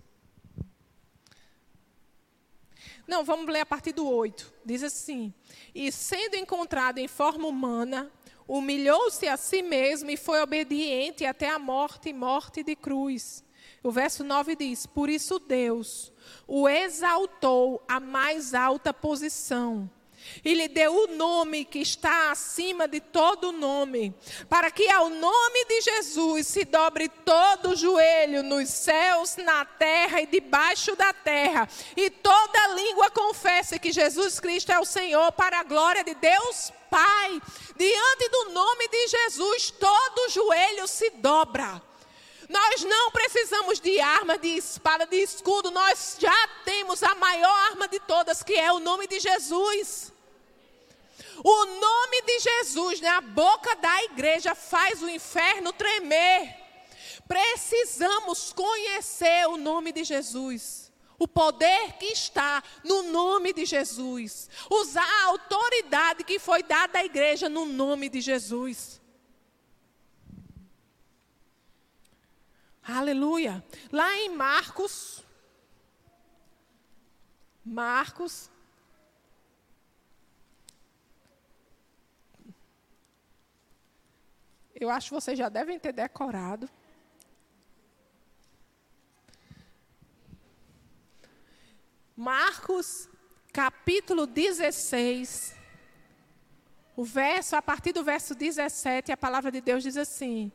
[3.08, 4.54] Não, vamos ler a partir do 8.
[4.64, 5.34] Diz assim:
[5.74, 8.12] E sendo encontrado em forma humana,
[8.48, 13.43] humilhou-se a si mesmo e foi obediente até a morte morte de cruz.
[13.84, 16.12] O verso 9 diz: Por isso Deus
[16.48, 19.89] o exaltou à mais alta posição
[20.44, 24.14] e lhe deu o nome que está acima de todo nome,
[24.50, 30.22] para que ao nome de Jesus se dobre todo o joelho nos céus, na terra
[30.22, 35.60] e debaixo da terra, e toda língua confesse que Jesus Cristo é o Senhor, para
[35.60, 37.42] a glória de Deus Pai.
[37.76, 41.82] Diante do nome de Jesus, todo joelho se dobra.
[42.50, 45.70] Nós não precisamos de arma, de espada, de escudo.
[45.70, 50.14] Nós já temos a maior arma de todas, que é o nome de Jesus.
[51.44, 56.56] O nome de Jesus na boca da igreja faz o inferno tremer.
[57.28, 60.92] Precisamos conhecer o nome de Jesus.
[61.20, 64.50] O poder que está no nome de Jesus.
[64.70, 69.02] Usar a autoridade que foi dada à igreja no nome de Jesus.
[72.84, 73.64] Aleluia.
[73.92, 75.24] Lá em Marcos.
[77.66, 78.50] Marcos
[84.80, 86.70] Eu acho que vocês já devem ter decorado.
[92.16, 93.10] Marcos,
[93.52, 95.56] capítulo 16.
[96.96, 100.52] O verso, a partir do verso 17, a palavra de Deus diz assim: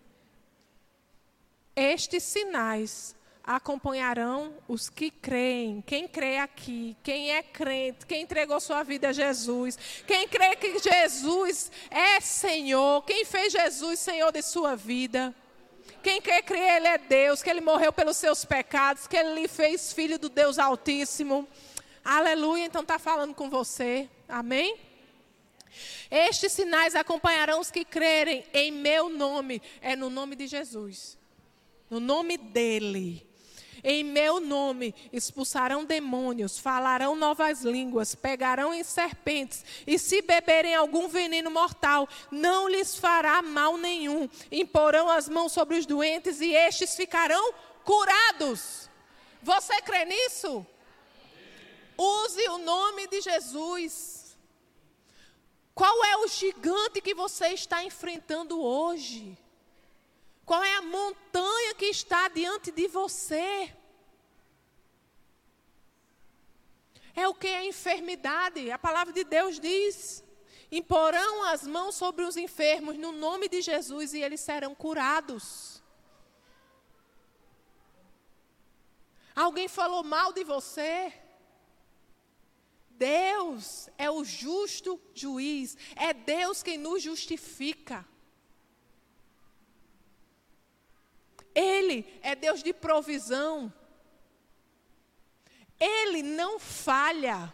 [1.74, 5.82] Estes sinais acompanharão os que creem.
[5.82, 10.78] Quem crê aqui, quem é crente, quem entregou sua vida a Jesus, quem crê que
[10.78, 15.34] Jesus é Senhor, quem fez Jesus Senhor de sua vida.
[16.02, 19.48] Quem quer crer Ele é Deus, que Ele morreu pelos seus pecados, que Ele lhe
[19.48, 21.46] fez filho do Deus Altíssimo.
[22.04, 24.08] Aleluia, então está falando com você.
[24.28, 24.76] Amém?
[26.10, 29.62] Estes sinais acompanharão os que crerem em meu nome.
[29.80, 31.16] É no nome de Jesus.
[31.88, 33.31] No nome dEle.
[33.84, 41.08] Em meu nome expulsarão demônios, falarão novas línguas, pegarão em serpentes, e se beberem algum
[41.08, 44.28] veneno mortal, não lhes fará mal nenhum.
[44.52, 47.52] Imporão as mãos sobre os doentes e estes ficarão
[47.84, 48.88] curados.
[49.42, 50.64] Você crê nisso?
[51.98, 54.36] Use o nome de Jesus.
[55.74, 59.36] Qual é o gigante que você está enfrentando hoje?
[60.52, 63.74] Qual é a montanha que está diante de você?
[67.14, 68.70] É o que é enfermidade.
[68.70, 70.22] A palavra de Deus diz:
[70.70, 75.82] imporão as mãos sobre os enfermos no nome de Jesus e eles serão curados.
[79.34, 81.14] Alguém falou mal de você?
[82.90, 88.06] Deus é o justo juiz, é Deus quem nos justifica.
[91.54, 93.72] Ele é Deus de provisão.
[95.78, 97.52] Ele não falha.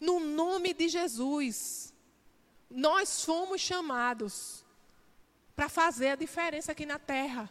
[0.00, 1.92] No nome de Jesus,
[2.70, 4.64] nós fomos chamados
[5.54, 7.50] para fazer a diferença aqui na terra,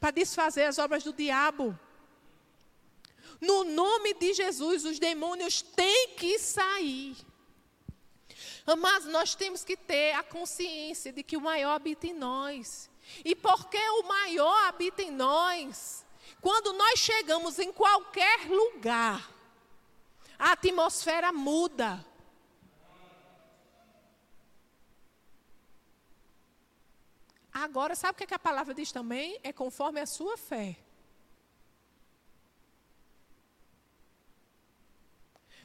[0.00, 1.78] para desfazer as obras do diabo.
[3.40, 7.16] No nome de Jesus, os demônios têm que sair.
[8.76, 12.90] Mas nós temos que ter a consciência de que o maior habita em nós.
[13.24, 16.04] E porque o maior habita em nós,
[16.40, 19.30] quando nós chegamos em qualquer lugar,
[20.38, 22.04] a atmosfera muda.
[27.52, 29.38] Agora, sabe o que, a palavra diz também?
[29.42, 30.78] É conforme a sua fé.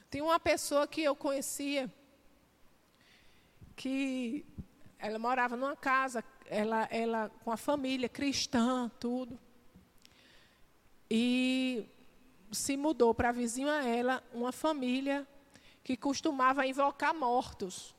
[0.09, 1.93] Tem uma pessoa que eu conhecia
[3.75, 4.45] que
[4.97, 9.39] ela morava numa casa, ela, ela com a família cristã, tudo.
[11.09, 11.87] E
[12.51, 15.27] se mudou para vizinho a ela uma família
[15.83, 17.93] que costumava invocar mortos.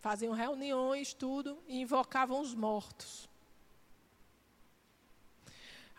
[0.00, 3.28] Faziam reuniões, tudo, e invocavam os mortos.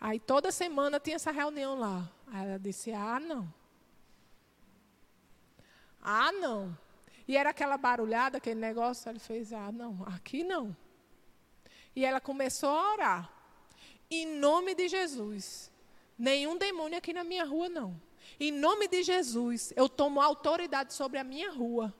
[0.00, 2.10] Aí toda semana tinha essa reunião lá.
[2.26, 3.52] Aí ela disse: Ah, não.
[6.02, 6.76] Ah, não.
[7.26, 9.08] E era aquela barulhada, aquele negócio.
[9.08, 10.76] Ele fez: Ah, não, aqui não.
[11.94, 13.32] E ela começou a orar.
[14.10, 15.70] Em nome de Jesus.
[16.18, 18.00] Nenhum demônio aqui na minha rua, não.
[18.38, 21.94] Em nome de Jesus, eu tomo autoridade sobre a minha rua.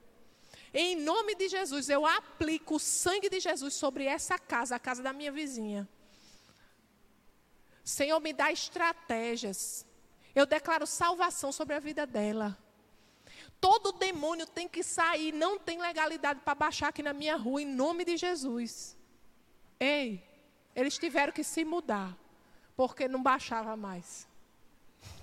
[0.73, 5.03] Em nome de Jesus, eu aplico o sangue de Jesus sobre essa casa, a casa
[5.03, 5.87] da minha vizinha.
[7.83, 9.85] Senhor, me dá estratégias.
[10.33, 12.57] Eu declaro salvação sobre a vida dela.
[13.63, 17.65] Todo demônio tem que sair, não tem legalidade para baixar aqui na minha rua, em
[17.65, 18.97] nome de Jesus.
[19.79, 20.21] Ei,
[20.75, 22.13] eles tiveram que se mudar,
[22.75, 24.27] porque não baixava mais.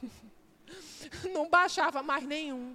[1.34, 2.74] não baixava mais nenhum.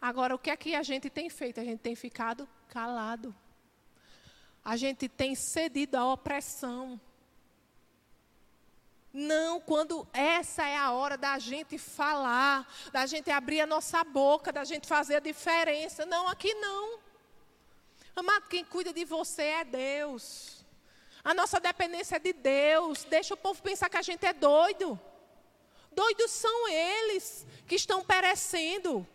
[0.00, 1.58] Agora, o que é que a gente tem feito?
[1.58, 3.34] A gente tem ficado calado.
[4.64, 7.00] A gente tem cedido à opressão.
[9.18, 14.52] Não, quando essa é a hora da gente falar, da gente abrir a nossa boca,
[14.52, 16.04] da gente fazer a diferença.
[16.04, 16.98] Não, aqui não.
[18.14, 20.66] Amado, quem cuida de você é Deus.
[21.24, 23.04] A nossa dependência é de Deus.
[23.04, 25.00] Deixa o povo pensar que a gente é doido.
[25.92, 29.08] Doidos são eles que estão perecendo.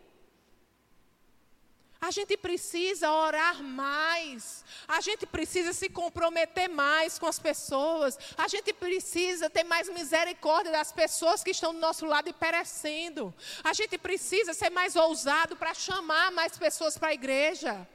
[2.02, 4.66] A gente precisa orar mais.
[4.88, 8.18] A gente precisa se comprometer mais com as pessoas.
[8.36, 13.32] A gente precisa ter mais misericórdia das pessoas que estão do nosso lado e perecendo.
[13.64, 17.88] A gente precisa ser mais ousado para chamar mais pessoas para a igreja.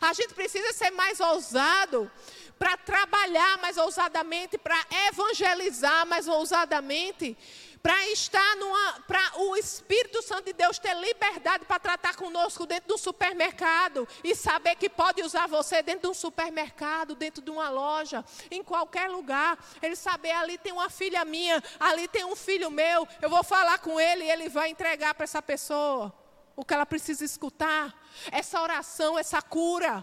[0.00, 2.10] A gente precisa ser mais ousado
[2.58, 7.36] para trabalhar mais ousadamente, para evangelizar mais ousadamente
[7.84, 12.88] para estar numa, para o Espírito Santo de Deus ter liberdade para tratar conosco dentro
[12.88, 17.68] do supermercado e saber que pode usar você dentro de um supermercado, dentro de uma
[17.68, 19.62] loja, em qualquer lugar.
[19.82, 23.78] Ele saber ali tem uma filha minha, ali tem um filho meu, eu vou falar
[23.80, 26.10] com ele e ele vai entregar para essa pessoa
[26.56, 27.94] o que ela precisa escutar.
[28.32, 30.02] Essa oração, essa cura.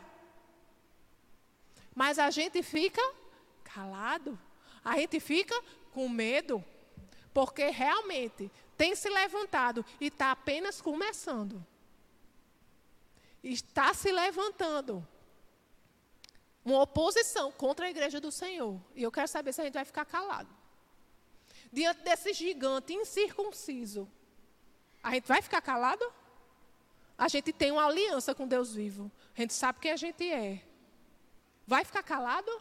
[1.95, 3.01] Mas a gente fica
[3.63, 4.37] calado.
[4.85, 5.59] A gente fica
[5.91, 6.63] com medo.
[7.33, 11.65] Porque realmente tem se levantado e está apenas começando.
[13.43, 15.07] Está se levantando
[16.63, 18.79] uma oposição contra a igreja do Senhor.
[18.95, 20.49] E eu quero saber se a gente vai ficar calado.
[21.71, 24.09] Diante desse gigante incircunciso,
[25.01, 26.05] a gente vai ficar calado?
[27.17, 29.11] A gente tem uma aliança com Deus vivo.
[29.35, 30.63] A gente sabe quem a gente é.
[31.65, 32.51] Vai ficar calado?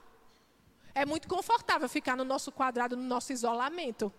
[0.94, 4.12] É muito confortável ficar no nosso quadrado, no nosso isolamento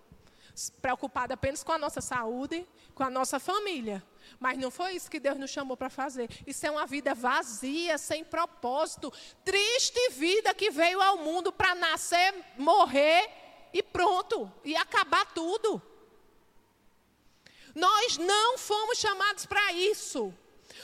[0.80, 4.02] preocupada apenas com a nossa saúde, com a nossa família.
[4.38, 6.28] Mas não foi isso que Deus nos chamou para fazer.
[6.46, 9.12] Isso é uma vida vazia, sem propósito.
[9.44, 13.28] Triste vida que veio ao mundo para nascer, morrer
[13.72, 14.50] e pronto.
[14.64, 15.80] E acabar tudo.
[17.74, 20.32] Nós não fomos chamados para isso.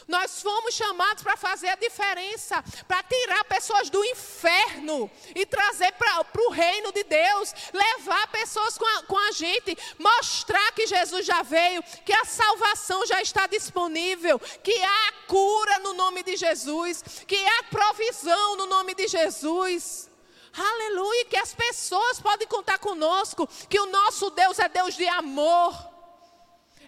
[0.09, 6.25] Nós fomos chamados para fazer a diferença, para tirar pessoas do inferno e trazer para
[6.47, 11.43] o reino de Deus, levar pessoas com a, com a gente, mostrar que Jesus já
[11.43, 17.37] veio, que a salvação já está disponível, que há cura no nome de Jesus, que
[17.37, 20.09] há provisão no nome de Jesus.
[20.57, 25.88] Aleluia, que as pessoas podem contar conosco, que o nosso Deus é Deus de amor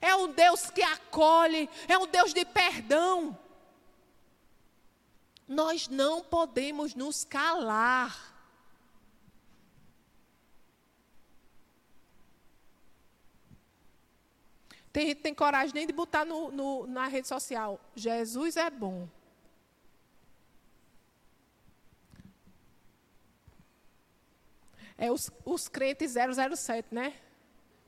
[0.01, 3.39] é um Deus que acolhe, é um Deus de perdão.
[5.47, 8.31] Nós não podemos nos calar.
[14.93, 17.81] Tem gente que tem coragem nem de botar no, no, na rede social.
[17.95, 19.09] Jesus é bom.
[24.97, 27.15] É os, os crentes 007, né?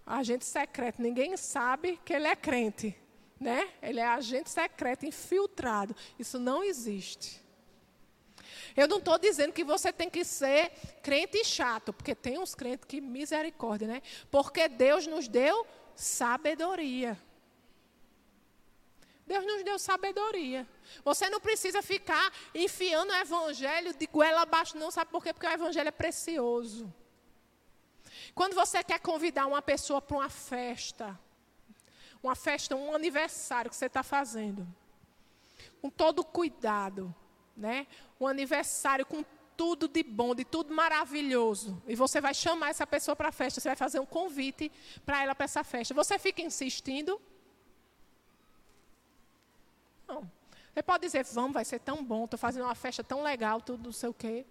[0.07, 1.01] Agente secreto.
[1.01, 2.97] Ninguém sabe que ele é crente,
[3.41, 3.69] né?
[3.81, 5.95] Ele é agente secreto, infiltrado.
[6.19, 7.43] Isso não existe.
[8.77, 10.71] Eu não estou dizendo que você tem que ser
[11.03, 14.03] crente chato, porque tem uns crentes que misericórdia, né?
[14.31, 17.19] Porque Deus nos deu sabedoria.
[19.27, 20.67] Deus nos deu sabedoria.
[21.05, 25.33] Você não precisa ficar enfiando o evangelho de goela abaixo, não sabe por quê?
[25.33, 26.93] Porque o evangelho é precioso.
[28.35, 31.19] Quando você quer convidar uma pessoa para uma festa,
[32.23, 34.67] uma festa, um aniversário que você está fazendo,
[35.81, 37.15] com todo cuidado,
[37.57, 37.87] né?
[38.19, 39.25] Um aniversário com
[39.57, 41.83] tudo de bom, de tudo maravilhoso.
[41.87, 44.73] E você vai chamar essa pessoa para a festa, você vai fazer um convite
[45.05, 45.95] para ela para essa festa.
[45.95, 47.21] Você fica insistindo?
[50.07, 50.31] Não.
[50.73, 53.85] Você pode dizer, vamos, vai ser tão bom, estou fazendo uma festa tão legal, tudo
[53.85, 54.47] não sei o quê.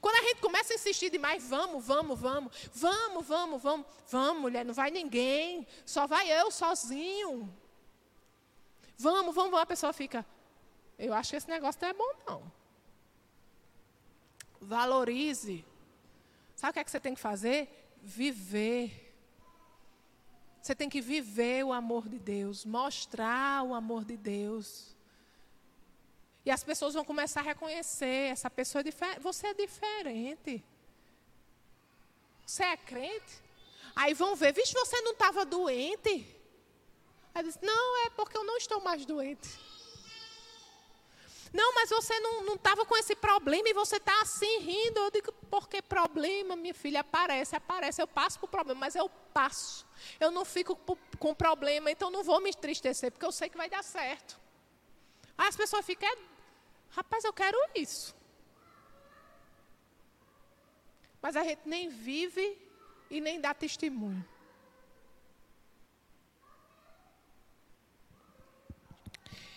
[0.00, 4.64] Quando a gente começa a insistir demais, vamos, vamos, vamos, vamos, vamos, vamos, vamos, mulher,
[4.64, 7.52] não vai ninguém, só vai eu sozinho.
[8.96, 10.26] Vamos, vamos, a pessoa fica,
[10.98, 12.52] eu acho que esse negócio não é bom, não.
[14.60, 15.64] Valorize.
[16.54, 17.96] Sabe o que é que você tem que fazer?
[18.02, 19.10] Viver.
[20.60, 24.94] Você tem que viver o amor de Deus, mostrar o amor de Deus.
[26.44, 29.20] E as pessoas vão começar a reconhecer: essa pessoa é diferente.
[29.20, 30.64] Você é diferente.
[32.46, 33.42] Você é crente?
[33.94, 36.26] Aí vão ver: vixe, você não estava doente?
[37.34, 39.48] Aí diz: não, é porque eu não estou mais doente.
[41.52, 45.00] Não, mas você não estava com esse problema e você está assim rindo.
[45.00, 47.00] Eu digo, por que problema, minha filha?
[47.00, 48.00] Aparece, aparece.
[48.00, 49.84] Eu passo por problema, mas eu passo.
[50.20, 50.76] Eu não fico
[51.18, 54.38] com problema, então não vou me entristecer, porque eu sei que vai dar certo.
[55.48, 56.18] As pessoas ficam, é,
[56.90, 58.14] rapaz, eu quero isso.
[61.22, 62.58] Mas a gente nem vive
[63.10, 64.22] e nem dá testemunho.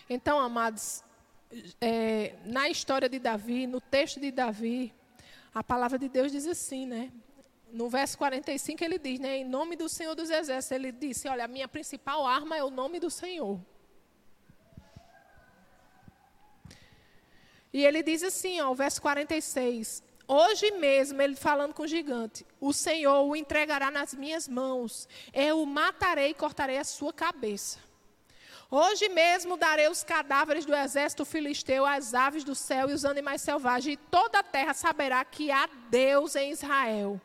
[0.08, 1.04] Então, amados,
[1.78, 4.94] é, na história de Davi, no texto de Davi,
[5.54, 7.12] a palavra de Deus diz assim, né?
[7.70, 9.36] No verso 45 ele diz, né?
[9.36, 12.70] Em nome do Senhor dos Exércitos, ele disse: Olha, a minha principal arma é o
[12.70, 13.60] nome do Senhor.
[17.74, 20.00] E ele diz assim, ó, o verso 46.
[20.28, 25.08] Hoje mesmo, ele falando com o gigante: O Senhor o entregará nas minhas mãos.
[25.32, 27.80] Eu o matarei e cortarei a sua cabeça.
[28.70, 33.42] Hoje mesmo darei os cadáveres do exército filisteu às aves do céu e os animais
[33.42, 37.20] selvagens, e toda a terra saberá que há Deus em Israel.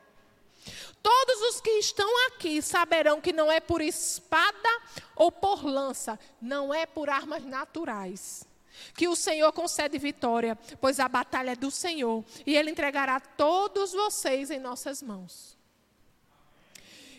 [1.01, 4.81] Todos os que estão aqui saberão que não é por espada
[5.15, 8.48] ou por lança, não é por armas naturais.
[8.93, 13.91] Que o Senhor concede vitória, pois a batalha é do Senhor, e Ele entregará todos
[13.91, 15.57] vocês em nossas mãos.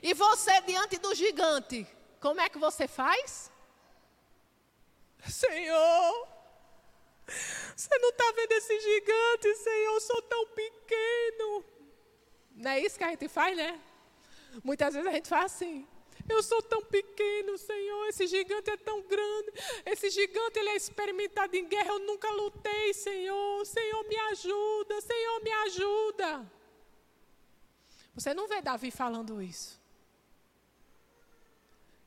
[0.03, 1.87] E você, diante do gigante,
[2.21, 3.51] como é que você faz?
[5.29, 6.29] Senhor,
[7.77, 9.95] você não está vendo esse gigante, Senhor?
[9.95, 11.65] Eu sou tão pequeno.
[12.53, 13.79] Não é isso que a gente faz, né?
[14.65, 15.87] Muitas vezes a gente faz assim.
[16.31, 18.07] Eu sou tão pequeno, Senhor.
[18.09, 19.53] Esse gigante é tão grande.
[19.85, 21.93] Esse gigante ele é experimentado em guerra.
[21.95, 23.67] Eu nunca lutei, Senhor.
[23.67, 25.01] Senhor, me ajuda.
[25.01, 26.53] Senhor, me ajuda.
[28.15, 29.80] Você não vê Davi falando isso.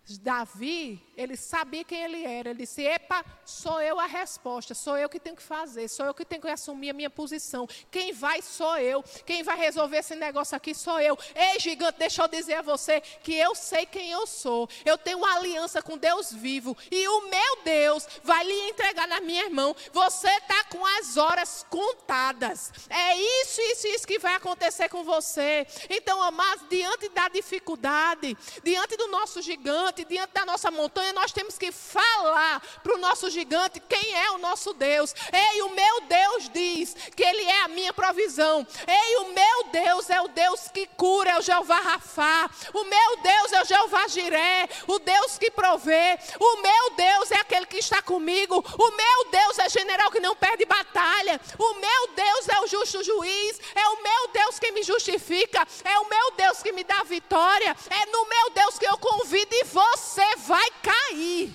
[0.06, 2.50] Davi, ele sabia quem ele era.
[2.50, 6.14] Ele disse: Epa, sou eu a resposta, sou eu que tenho que fazer, sou eu
[6.14, 7.66] que tenho que assumir a minha posição.
[7.90, 9.02] Quem vai sou eu.
[9.26, 11.18] Quem vai resolver esse negócio aqui sou eu.
[11.34, 14.68] Ei, gigante, deixa eu dizer a você que eu sei quem eu sou.
[14.84, 16.76] Eu tenho uma aliança com Deus vivo.
[16.92, 19.74] E o meu Deus vai lhe entregar na minha mão.
[19.94, 22.74] Você está com as horas contadas.
[22.90, 25.66] É isso, isso, isso que vai acontecer com você.
[25.90, 31.32] Então, amados, diante da dificuldade, diante do nosso gigante, gigante, diante da nossa montanha, nós
[31.32, 35.14] temos que falar para o nosso gigante quem é o nosso Deus.
[35.32, 38.66] Ei, o meu Deus diz que Ele é a minha provisão.
[38.88, 42.50] Ei, o meu Deus é o Deus que cura, é o Jeová Rafá.
[42.74, 46.18] O meu Deus é o Jeová Jiré, o Deus que provê.
[46.40, 48.64] O meu Deus é aquele que está comigo.
[48.78, 51.40] O meu Deus é general que não perde batalha.
[51.58, 53.60] O meu Deus é o justo juiz.
[53.76, 55.66] É o meu Deus que me justifica.
[55.84, 57.76] É o meu Deus que me dá vitória.
[57.90, 61.54] É no meu Deus que eu convido e vou você vai cair.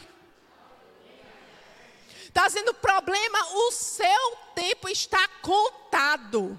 [2.24, 6.58] Está sendo problema, o seu tempo está contado.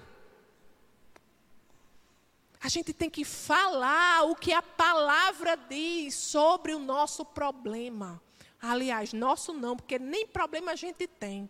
[2.62, 8.20] A gente tem que falar o que a palavra diz sobre o nosso problema.
[8.60, 11.48] Aliás, nosso não, porque nem problema a gente tem.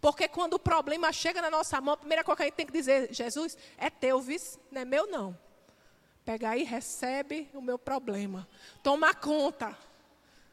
[0.00, 2.66] Porque quando o problema chega na nossa mão, a primeira coisa que a gente tem
[2.66, 5.38] que dizer, Jesus, é teu, vis, não é meu não.
[6.24, 8.48] Pega aí, recebe o meu problema.
[8.82, 9.76] Toma conta.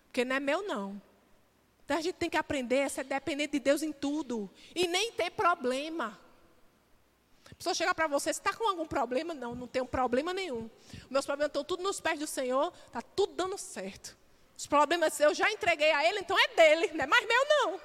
[0.05, 1.01] Porque não é meu, não.
[1.86, 4.49] Então a gente tem que aprender a ser dependente de Deus em tudo.
[4.76, 6.20] E nem ter problema.
[7.51, 9.34] A pessoa chega para você, está com algum problema?
[9.34, 10.70] Não, não tenho problema nenhum.
[11.09, 14.15] Meus problemas estão tudo nos pés do Senhor, está tudo dando certo.
[14.57, 17.80] Os problemas eu já entreguei a Ele, então é dele, não é mais meu, não.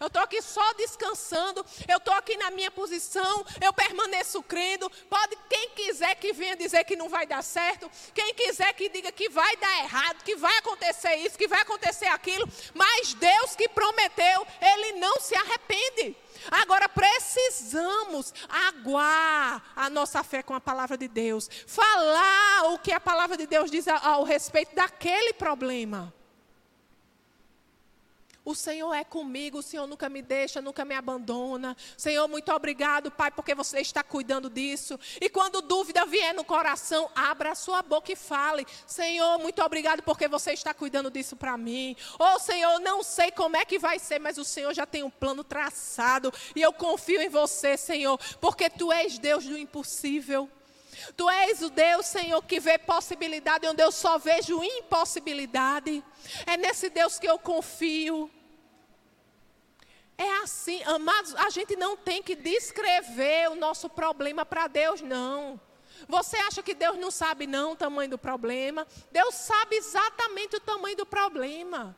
[0.00, 1.64] Eu estou aqui só descansando.
[1.88, 3.44] Eu estou aqui na minha posição.
[3.60, 4.90] Eu permaneço crendo.
[5.08, 7.90] Pode quem quiser que venha dizer que não vai dar certo.
[8.14, 12.06] Quem quiser que diga que vai dar errado, que vai acontecer isso, que vai acontecer
[12.06, 12.48] aquilo.
[12.74, 16.16] Mas Deus que prometeu, Ele não se arrepende.
[16.50, 21.48] Agora precisamos aguar a nossa fé com a palavra de Deus.
[21.66, 26.12] Falar o que a palavra de Deus diz ao respeito daquele problema.
[28.44, 31.74] O Senhor é comigo, o Senhor nunca me deixa, nunca me abandona.
[31.96, 35.00] Senhor, muito obrigado, Pai, porque você está cuidando disso.
[35.18, 40.02] E quando dúvida vier no coração, abra a sua boca e fale: Senhor, muito obrigado
[40.02, 41.96] porque você está cuidando disso para mim.
[42.18, 45.10] Ou, Senhor, não sei como é que vai ser, mas o Senhor já tem um
[45.10, 46.30] plano traçado.
[46.54, 50.50] E eu confio em você, Senhor, porque tu és Deus do impossível.
[51.16, 56.04] Tu és o Deus, Senhor, que vê possibilidade onde eu só vejo impossibilidade.
[56.46, 58.30] É nesse Deus que eu confio.
[60.16, 65.60] É assim, amados, a gente não tem que descrever o nosso problema para Deus, não.
[66.08, 68.86] Você acha que Deus não sabe não o tamanho do problema?
[69.10, 71.96] Deus sabe exatamente o tamanho do problema.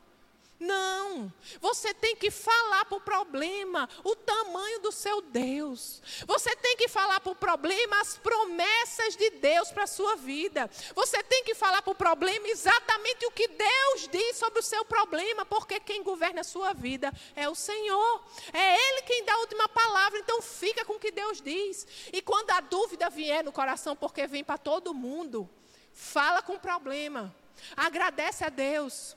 [0.59, 1.31] Não,
[1.61, 6.01] você tem que falar para o problema o tamanho do seu Deus.
[6.27, 10.71] Você tem que falar para o problema as promessas de Deus para a sua vida.
[10.95, 14.83] Você tem que falar para o problema exatamente o que Deus diz sobre o seu
[14.85, 18.25] problema, porque quem governa a sua vida é o Senhor.
[18.51, 21.87] É Ele quem dá a última palavra, então fica com o que Deus diz.
[22.11, 25.49] E quando a dúvida vier no coração, porque vem para todo mundo,
[25.93, 27.35] fala com o problema.
[27.77, 29.17] Agradece a Deus.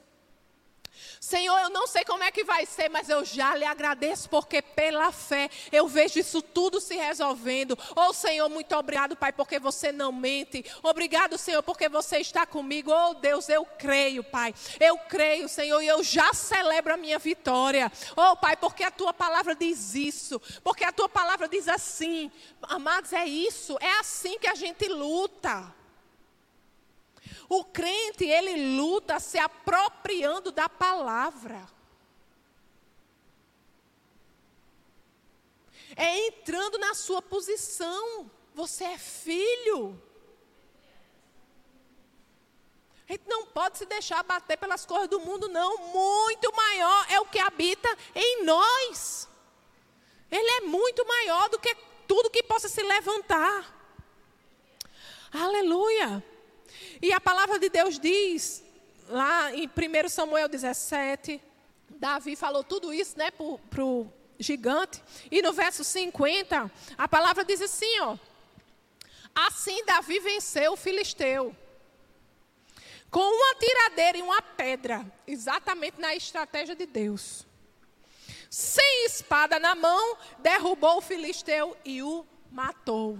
[1.20, 4.62] Senhor, eu não sei como é que vai ser, mas eu já lhe agradeço, porque
[4.62, 7.78] pela fé eu vejo isso tudo se resolvendo.
[7.96, 10.64] Oh, Senhor, muito obrigado, Pai, porque você não mente.
[10.84, 12.92] Obrigado, Senhor, porque você está comigo.
[12.92, 14.54] Oh, Deus, eu creio, Pai.
[14.80, 17.92] Eu creio, Senhor, e eu já celebro a minha vitória.
[18.16, 20.42] Oh, Pai, porque a tua palavra diz isso.
[20.64, 22.32] Porque a tua palavra diz assim.
[22.64, 23.78] Amados, é isso.
[23.80, 25.79] É assim que a gente luta.
[27.48, 31.68] O crente, ele luta se apropriando da palavra.
[35.96, 38.30] É entrando na sua posição.
[38.54, 40.02] Você é filho.
[43.08, 45.78] A gente não pode se deixar bater pelas coisas do mundo, não.
[45.78, 49.28] Muito maior é o que habita em nós.
[50.30, 51.76] Ele é muito maior do que
[52.08, 53.76] tudo que possa se levantar.
[55.34, 56.24] Aleluia.
[57.02, 58.64] E a palavra de Deus diz,
[59.08, 61.42] lá em 1 Samuel 17,
[61.90, 65.02] Davi falou tudo isso né, para o gigante.
[65.32, 68.18] E no verso 50, a palavra diz assim: ó,
[69.36, 71.56] Assim Davi venceu o filisteu.
[73.10, 77.46] Com uma tiradeira e uma pedra, exatamente na estratégia de Deus.
[78.50, 83.18] Sem espada na mão, derrubou o filisteu e o matou.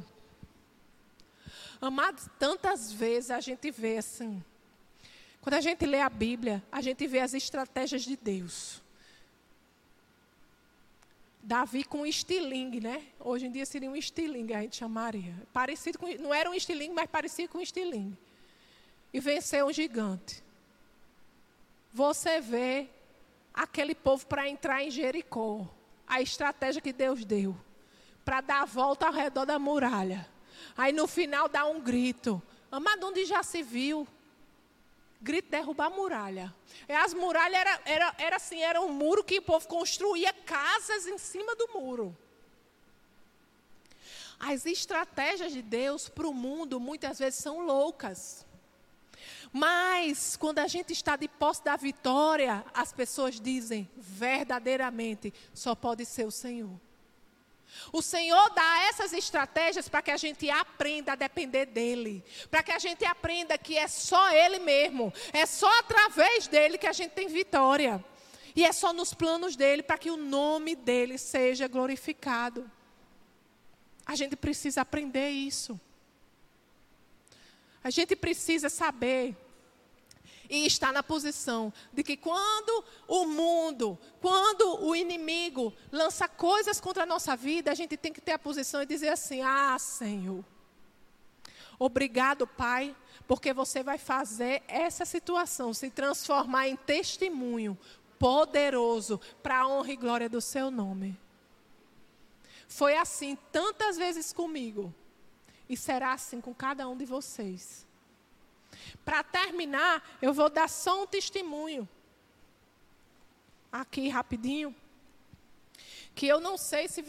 [1.82, 4.44] Amados, tantas vezes a gente vê assim.
[5.42, 8.82] Quando a gente lê a Bíblia, a gente vê as estratégias de Deus.
[11.42, 13.06] Davi com um estilingue, né?
[13.20, 15.34] Hoje em dia seria um estilingue, a gente chamaria.
[15.54, 18.18] Parecido com, não era um estilingue, mas parecia com um estilingue.
[19.14, 20.44] E venceu um gigante.
[21.94, 22.90] Você vê
[23.54, 25.68] aquele povo para entrar em Jericó.
[26.06, 27.56] A estratégia que Deus deu
[28.26, 30.28] para dar a volta ao redor da muralha.
[30.78, 32.42] Aí no final dá um grito.
[32.72, 34.08] Amado, onde já se viu?
[35.22, 36.56] Grito derrubar a muralha.
[36.88, 41.08] E as muralhas era, era, era assim, era um muro que o povo construía casas
[41.08, 42.16] em cima do muro.
[44.40, 48.46] As estratégias de Deus para o mundo muitas vezes são loucas.
[49.52, 56.06] Mas quando a gente está de posse da vitória, as pessoas dizem verdadeiramente só pode
[56.06, 56.80] ser o Senhor.
[57.92, 62.24] O Senhor dá essas estratégias para que a gente aprenda a depender dEle.
[62.50, 65.14] Para que a gente aprenda que é só Ele mesmo.
[65.34, 68.04] É só através dEle que a gente tem vitória.
[68.56, 72.70] E é só nos planos dEle para que o nome dEle seja glorificado.
[74.06, 75.80] A gente precisa aprender isso.
[77.84, 79.36] A gente precisa saber
[80.50, 87.04] e está na posição de que quando o mundo, quando o inimigo lança coisas contra
[87.04, 90.44] a nossa vida, a gente tem que ter a posição e dizer assim: Ah, Senhor,
[91.78, 92.96] obrigado, Pai,
[93.28, 97.78] porque você vai fazer essa situação se transformar em testemunho
[98.18, 101.18] poderoso para a honra e glória do seu nome.
[102.68, 104.94] Foi assim tantas vezes comigo,
[105.68, 107.88] e será assim com cada um de vocês.
[109.04, 111.88] Para terminar, eu vou dar só um testemunho.
[113.72, 114.76] Aqui, rapidinho.
[116.16, 117.06] Que eu não sei se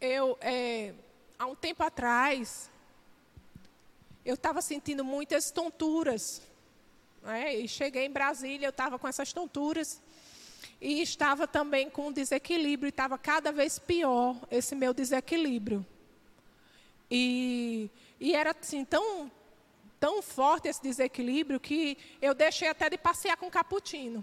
[0.00, 0.94] eu, é,
[1.38, 2.70] há um tempo atrás,
[4.24, 6.42] eu estava sentindo muitas tonturas.
[7.22, 7.56] Né?
[7.56, 10.00] E cheguei em Brasília, eu estava com essas tonturas.
[10.80, 15.84] E estava também com desequilíbrio, e estava cada vez pior esse meu desequilíbrio.
[17.10, 19.30] E, e era assim, tão,
[20.04, 24.22] tão forte esse desequilíbrio que eu deixei até de passear com cappuccino.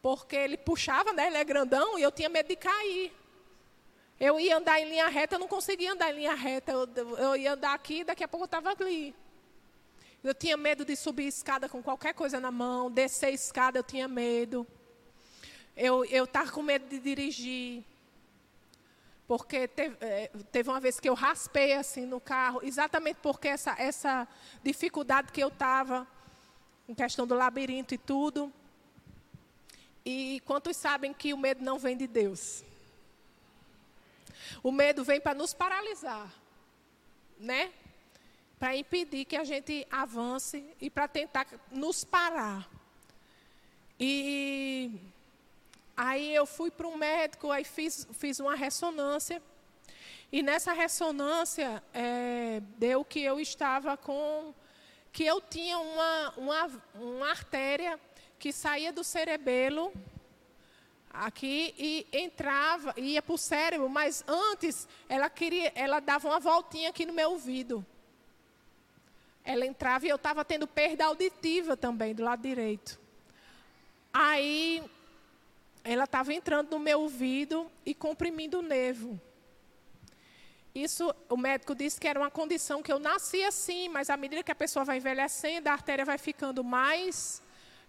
[0.00, 1.26] Porque ele puxava, né?
[1.26, 3.12] Ele é grandão e eu tinha medo de cair.
[4.20, 6.70] Eu ia andar em linha reta, eu não conseguia andar em linha reta.
[6.70, 6.86] Eu,
[7.18, 9.12] eu ia andar aqui, daqui a pouco eu estava ali.
[10.22, 14.06] Eu tinha medo de subir escada com qualquer coisa na mão, descer escada eu tinha
[14.06, 14.64] medo.
[15.74, 17.82] Eu estava com medo de dirigir.
[19.30, 23.76] Porque teve, é, teve, uma vez que eu raspei assim no carro, exatamente porque essa,
[23.78, 24.26] essa
[24.60, 26.04] dificuldade que eu estava,
[26.88, 28.52] em questão do labirinto e tudo.
[30.04, 32.64] E quantos sabem que o medo não vem de Deus?
[34.64, 36.34] O medo vem para nos paralisar,
[37.38, 37.70] né?
[38.58, 42.68] Para impedir que a gente avance e para tentar nos parar.
[43.96, 44.90] E
[46.00, 49.42] aí eu fui para um médico, aí fiz, fiz uma ressonância.
[50.32, 54.54] E nessa ressonância é, deu que eu estava com.
[55.12, 58.00] que eu tinha uma, uma, uma artéria
[58.38, 59.92] que saía do cerebelo
[61.12, 66.88] aqui e entrava, ia para o cérebro, mas antes ela queria, ela dava uma voltinha
[66.88, 67.84] aqui no meu ouvido.
[69.44, 72.98] Ela entrava e eu estava tendo perda auditiva também do lado direito.
[74.12, 74.82] Aí
[75.82, 79.20] ela estava entrando no meu ouvido e comprimindo o nervo.
[80.74, 84.42] Isso, o médico disse que era uma condição que eu nasci assim, mas à medida
[84.42, 87.42] que a pessoa vai envelhecendo, a artéria vai ficando mais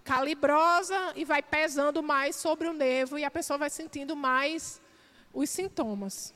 [0.04, 4.82] calibrosa e vai pesando mais sobre o nervo e a pessoa vai sentindo mais
[5.32, 6.34] os sintomas.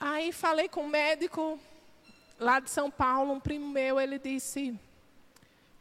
[0.00, 1.60] Aí falei com o médico
[2.38, 4.78] lá de São Paulo, um primo meu, ele disse: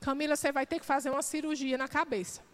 [0.02, 2.51] Camila, você vai ter que fazer uma cirurgia na cabeça.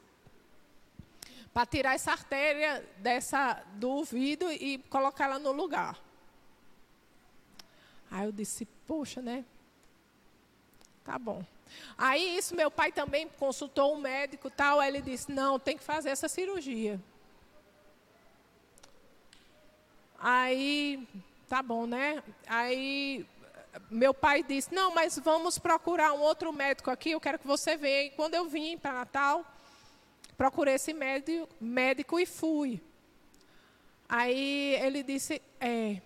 [1.53, 5.99] Para tirar essa artéria dessa, do ouvido e colocar ela no lugar.
[8.11, 9.43] Aí eu disse, poxa, né?
[11.03, 11.43] Tá bom.
[11.97, 16.09] Aí isso meu pai também consultou um médico tal, ele disse: "Não, tem que fazer
[16.09, 16.99] essa cirurgia".
[20.19, 21.07] Aí
[21.47, 22.23] tá bom, né?
[22.47, 23.25] Aí
[23.89, 27.77] meu pai disse: "Não, mas vamos procurar um outro médico aqui, eu quero que você
[27.77, 28.03] venha".
[28.03, 29.45] E quando eu vim para Natal,
[30.37, 32.81] procurei esse médico, médico e fui.
[34.07, 36.01] Aí ele disse: "É,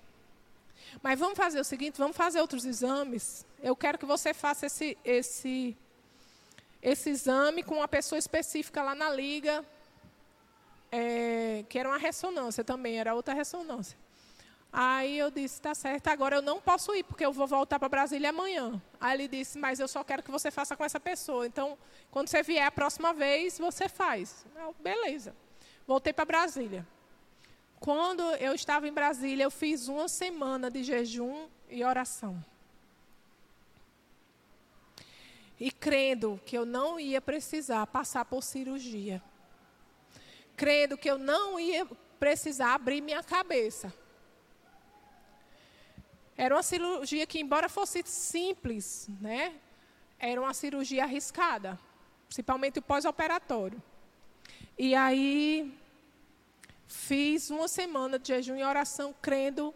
[1.02, 3.46] mas vamos fazer o seguinte, vamos fazer outros exames.
[3.62, 5.78] Eu quero que você faça esse, esse,
[6.82, 9.64] esse exame com uma pessoa específica lá na liga,
[10.92, 13.98] é, que era uma ressonância também, era outra ressonância.
[14.74, 17.90] Aí eu disse, tá certo, agora eu não posso ir, porque eu vou voltar para
[17.90, 18.82] Brasília amanhã.
[19.02, 21.46] Aí ele disse, mas eu só quero que você faça com essa pessoa.
[21.46, 21.78] Então,
[22.10, 24.46] quando você vier a próxima vez, você faz.
[24.56, 25.36] Eu, beleza.
[25.86, 26.88] Voltei para Brasília.
[27.82, 32.42] Quando eu estava em Brasília, eu fiz uma semana de jejum e oração.
[35.60, 39.22] E crendo que eu não ia precisar passar por cirurgia.
[40.56, 41.86] Crendo que eu não ia
[42.20, 43.94] precisar abrir minha cabeça.
[46.38, 49.54] Era uma cirurgia que, embora fosse simples, né,
[50.20, 51.80] era uma cirurgia arriscada,
[52.28, 53.82] principalmente o pós-operatório.
[54.78, 55.78] E aí
[56.92, 59.74] Fiz uma semana de jejum e oração crendo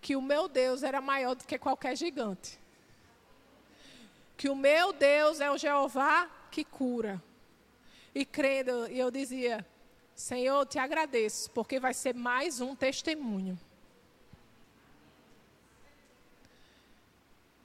[0.00, 2.58] que o meu Deus era maior do que qualquer gigante.
[4.34, 7.22] Que o meu Deus é o Jeová que cura.
[8.14, 9.64] E crendo, eu dizia:
[10.14, 13.60] Senhor, te agradeço, porque vai ser mais um testemunho.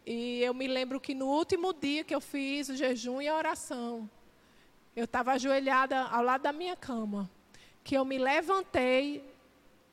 [0.06, 3.36] E eu me lembro que no último dia que eu fiz o jejum e a
[3.36, 4.10] oração,
[4.95, 7.30] eu estava ajoelhada ao lado da minha cama
[7.86, 9.24] que eu me levantei,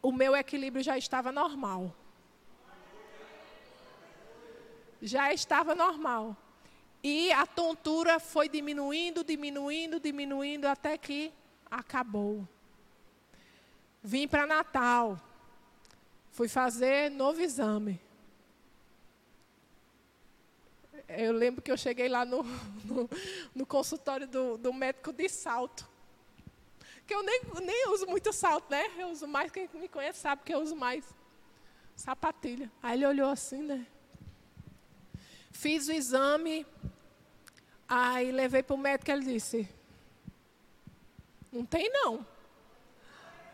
[0.00, 1.94] o meu equilíbrio já estava normal.
[5.02, 6.34] Já estava normal.
[7.04, 11.30] E a tontura foi diminuindo, diminuindo, diminuindo, até que
[11.70, 12.48] acabou.
[14.02, 15.20] Vim para Natal.
[16.30, 18.00] Fui fazer novo exame.
[21.09, 22.42] Eu lembro que eu cheguei lá no,
[22.84, 23.11] no,
[23.55, 25.88] no consultório do, do médico de salto.
[27.07, 28.90] Que eu nem, nem uso muito salto, né?
[28.98, 31.05] Eu uso mais, quem me conhece sabe que eu uso mais
[31.96, 32.70] sapatilha.
[32.82, 33.86] Aí ele olhou assim, né?
[35.50, 36.66] Fiz o exame,
[37.88, 39.68] aí levei para o médico e ele disse:
[41.53, 42.26] Não tem não.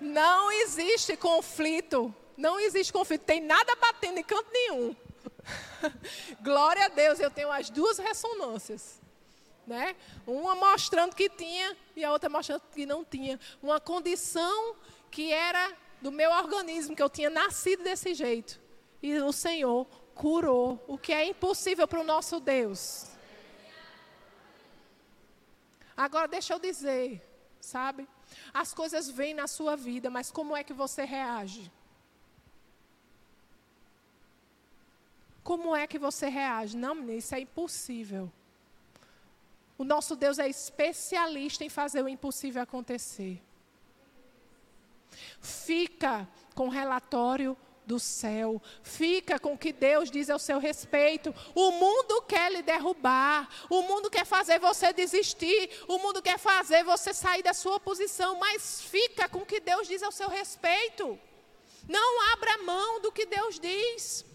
[0.00, 2.14] Não existe conflito.
[2.36, 3.22] Não existe conflito.
[3.22, 4.94] Tem nada batendo em canto nenhum.
[6.42, 9.00] Glória a Deus, eu tenho as duas ressonâncias
[9.68, 9.94] né?
[10.26, 13.38] Uma mostrando que tinha e a outra mostrando que não tinha.
[13.62, 14.74] Uma condição
[15.10, 18.58] que era do meu organismo, que eu tinha nascido desse jeito.
[19.02, 23.06] E o Senhor curou, o que é impossível para o nosso Deus.
[25.96, 27.22] Agora deixa eu dizer,
[27.60, 28.08] sabe?
[28.54, 31.70] As coisas vêm na sua vida, mas como é que você reage?
[35.48, 36.76] Como é que você reage?
[36.76, 38.30] Não, menina, isso é impossível.
[39.78, 43.40] O nosso Deus é especialista em fazer o impossível acontecer.
[45.40, 48.60] Fica com o relatório do céu.
[48.82, 51.34] Fica com o que Deus diz ao seu respeito.
[51.54, 53.48] O mundo quer lhe derrubar.
[53.70, 55.70] O mundo quer fazer você desistir.
[55.88, 58.38] O mundo quer fazer você sair da sua posição.
[58.38, 61.18] Mas fica com o que Deus diz ao seu respeito.
[61.88, 64.27] Não abra mão do que Deus diz.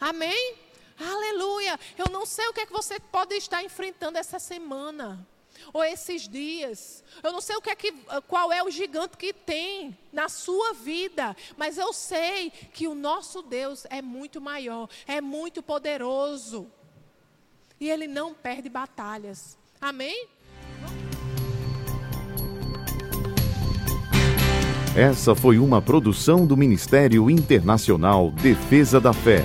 [0.00, 0.54] Amém?
[0.98, 1.78] Aleluia.
[1.96, 5.26] Eu não sei o que é que você pode estar enfrentando essa semana
[5.72, 7.04] ou esses dias.
[7.22, 7.92] Eu não sei o que é que,
[8.26, 13.42] qual é o gigante que tem na sua vida, mas eu sei que o nosso
[13.42, 16.70] Deus é muito maior, é muito poderoso.
[17.78, 19.58] E ele não perde batalhas.
[19.80, 20.28] Amém?
[24.96, 29.44] Essa foi uma produção do Ministério Internacional Defesa da Fé,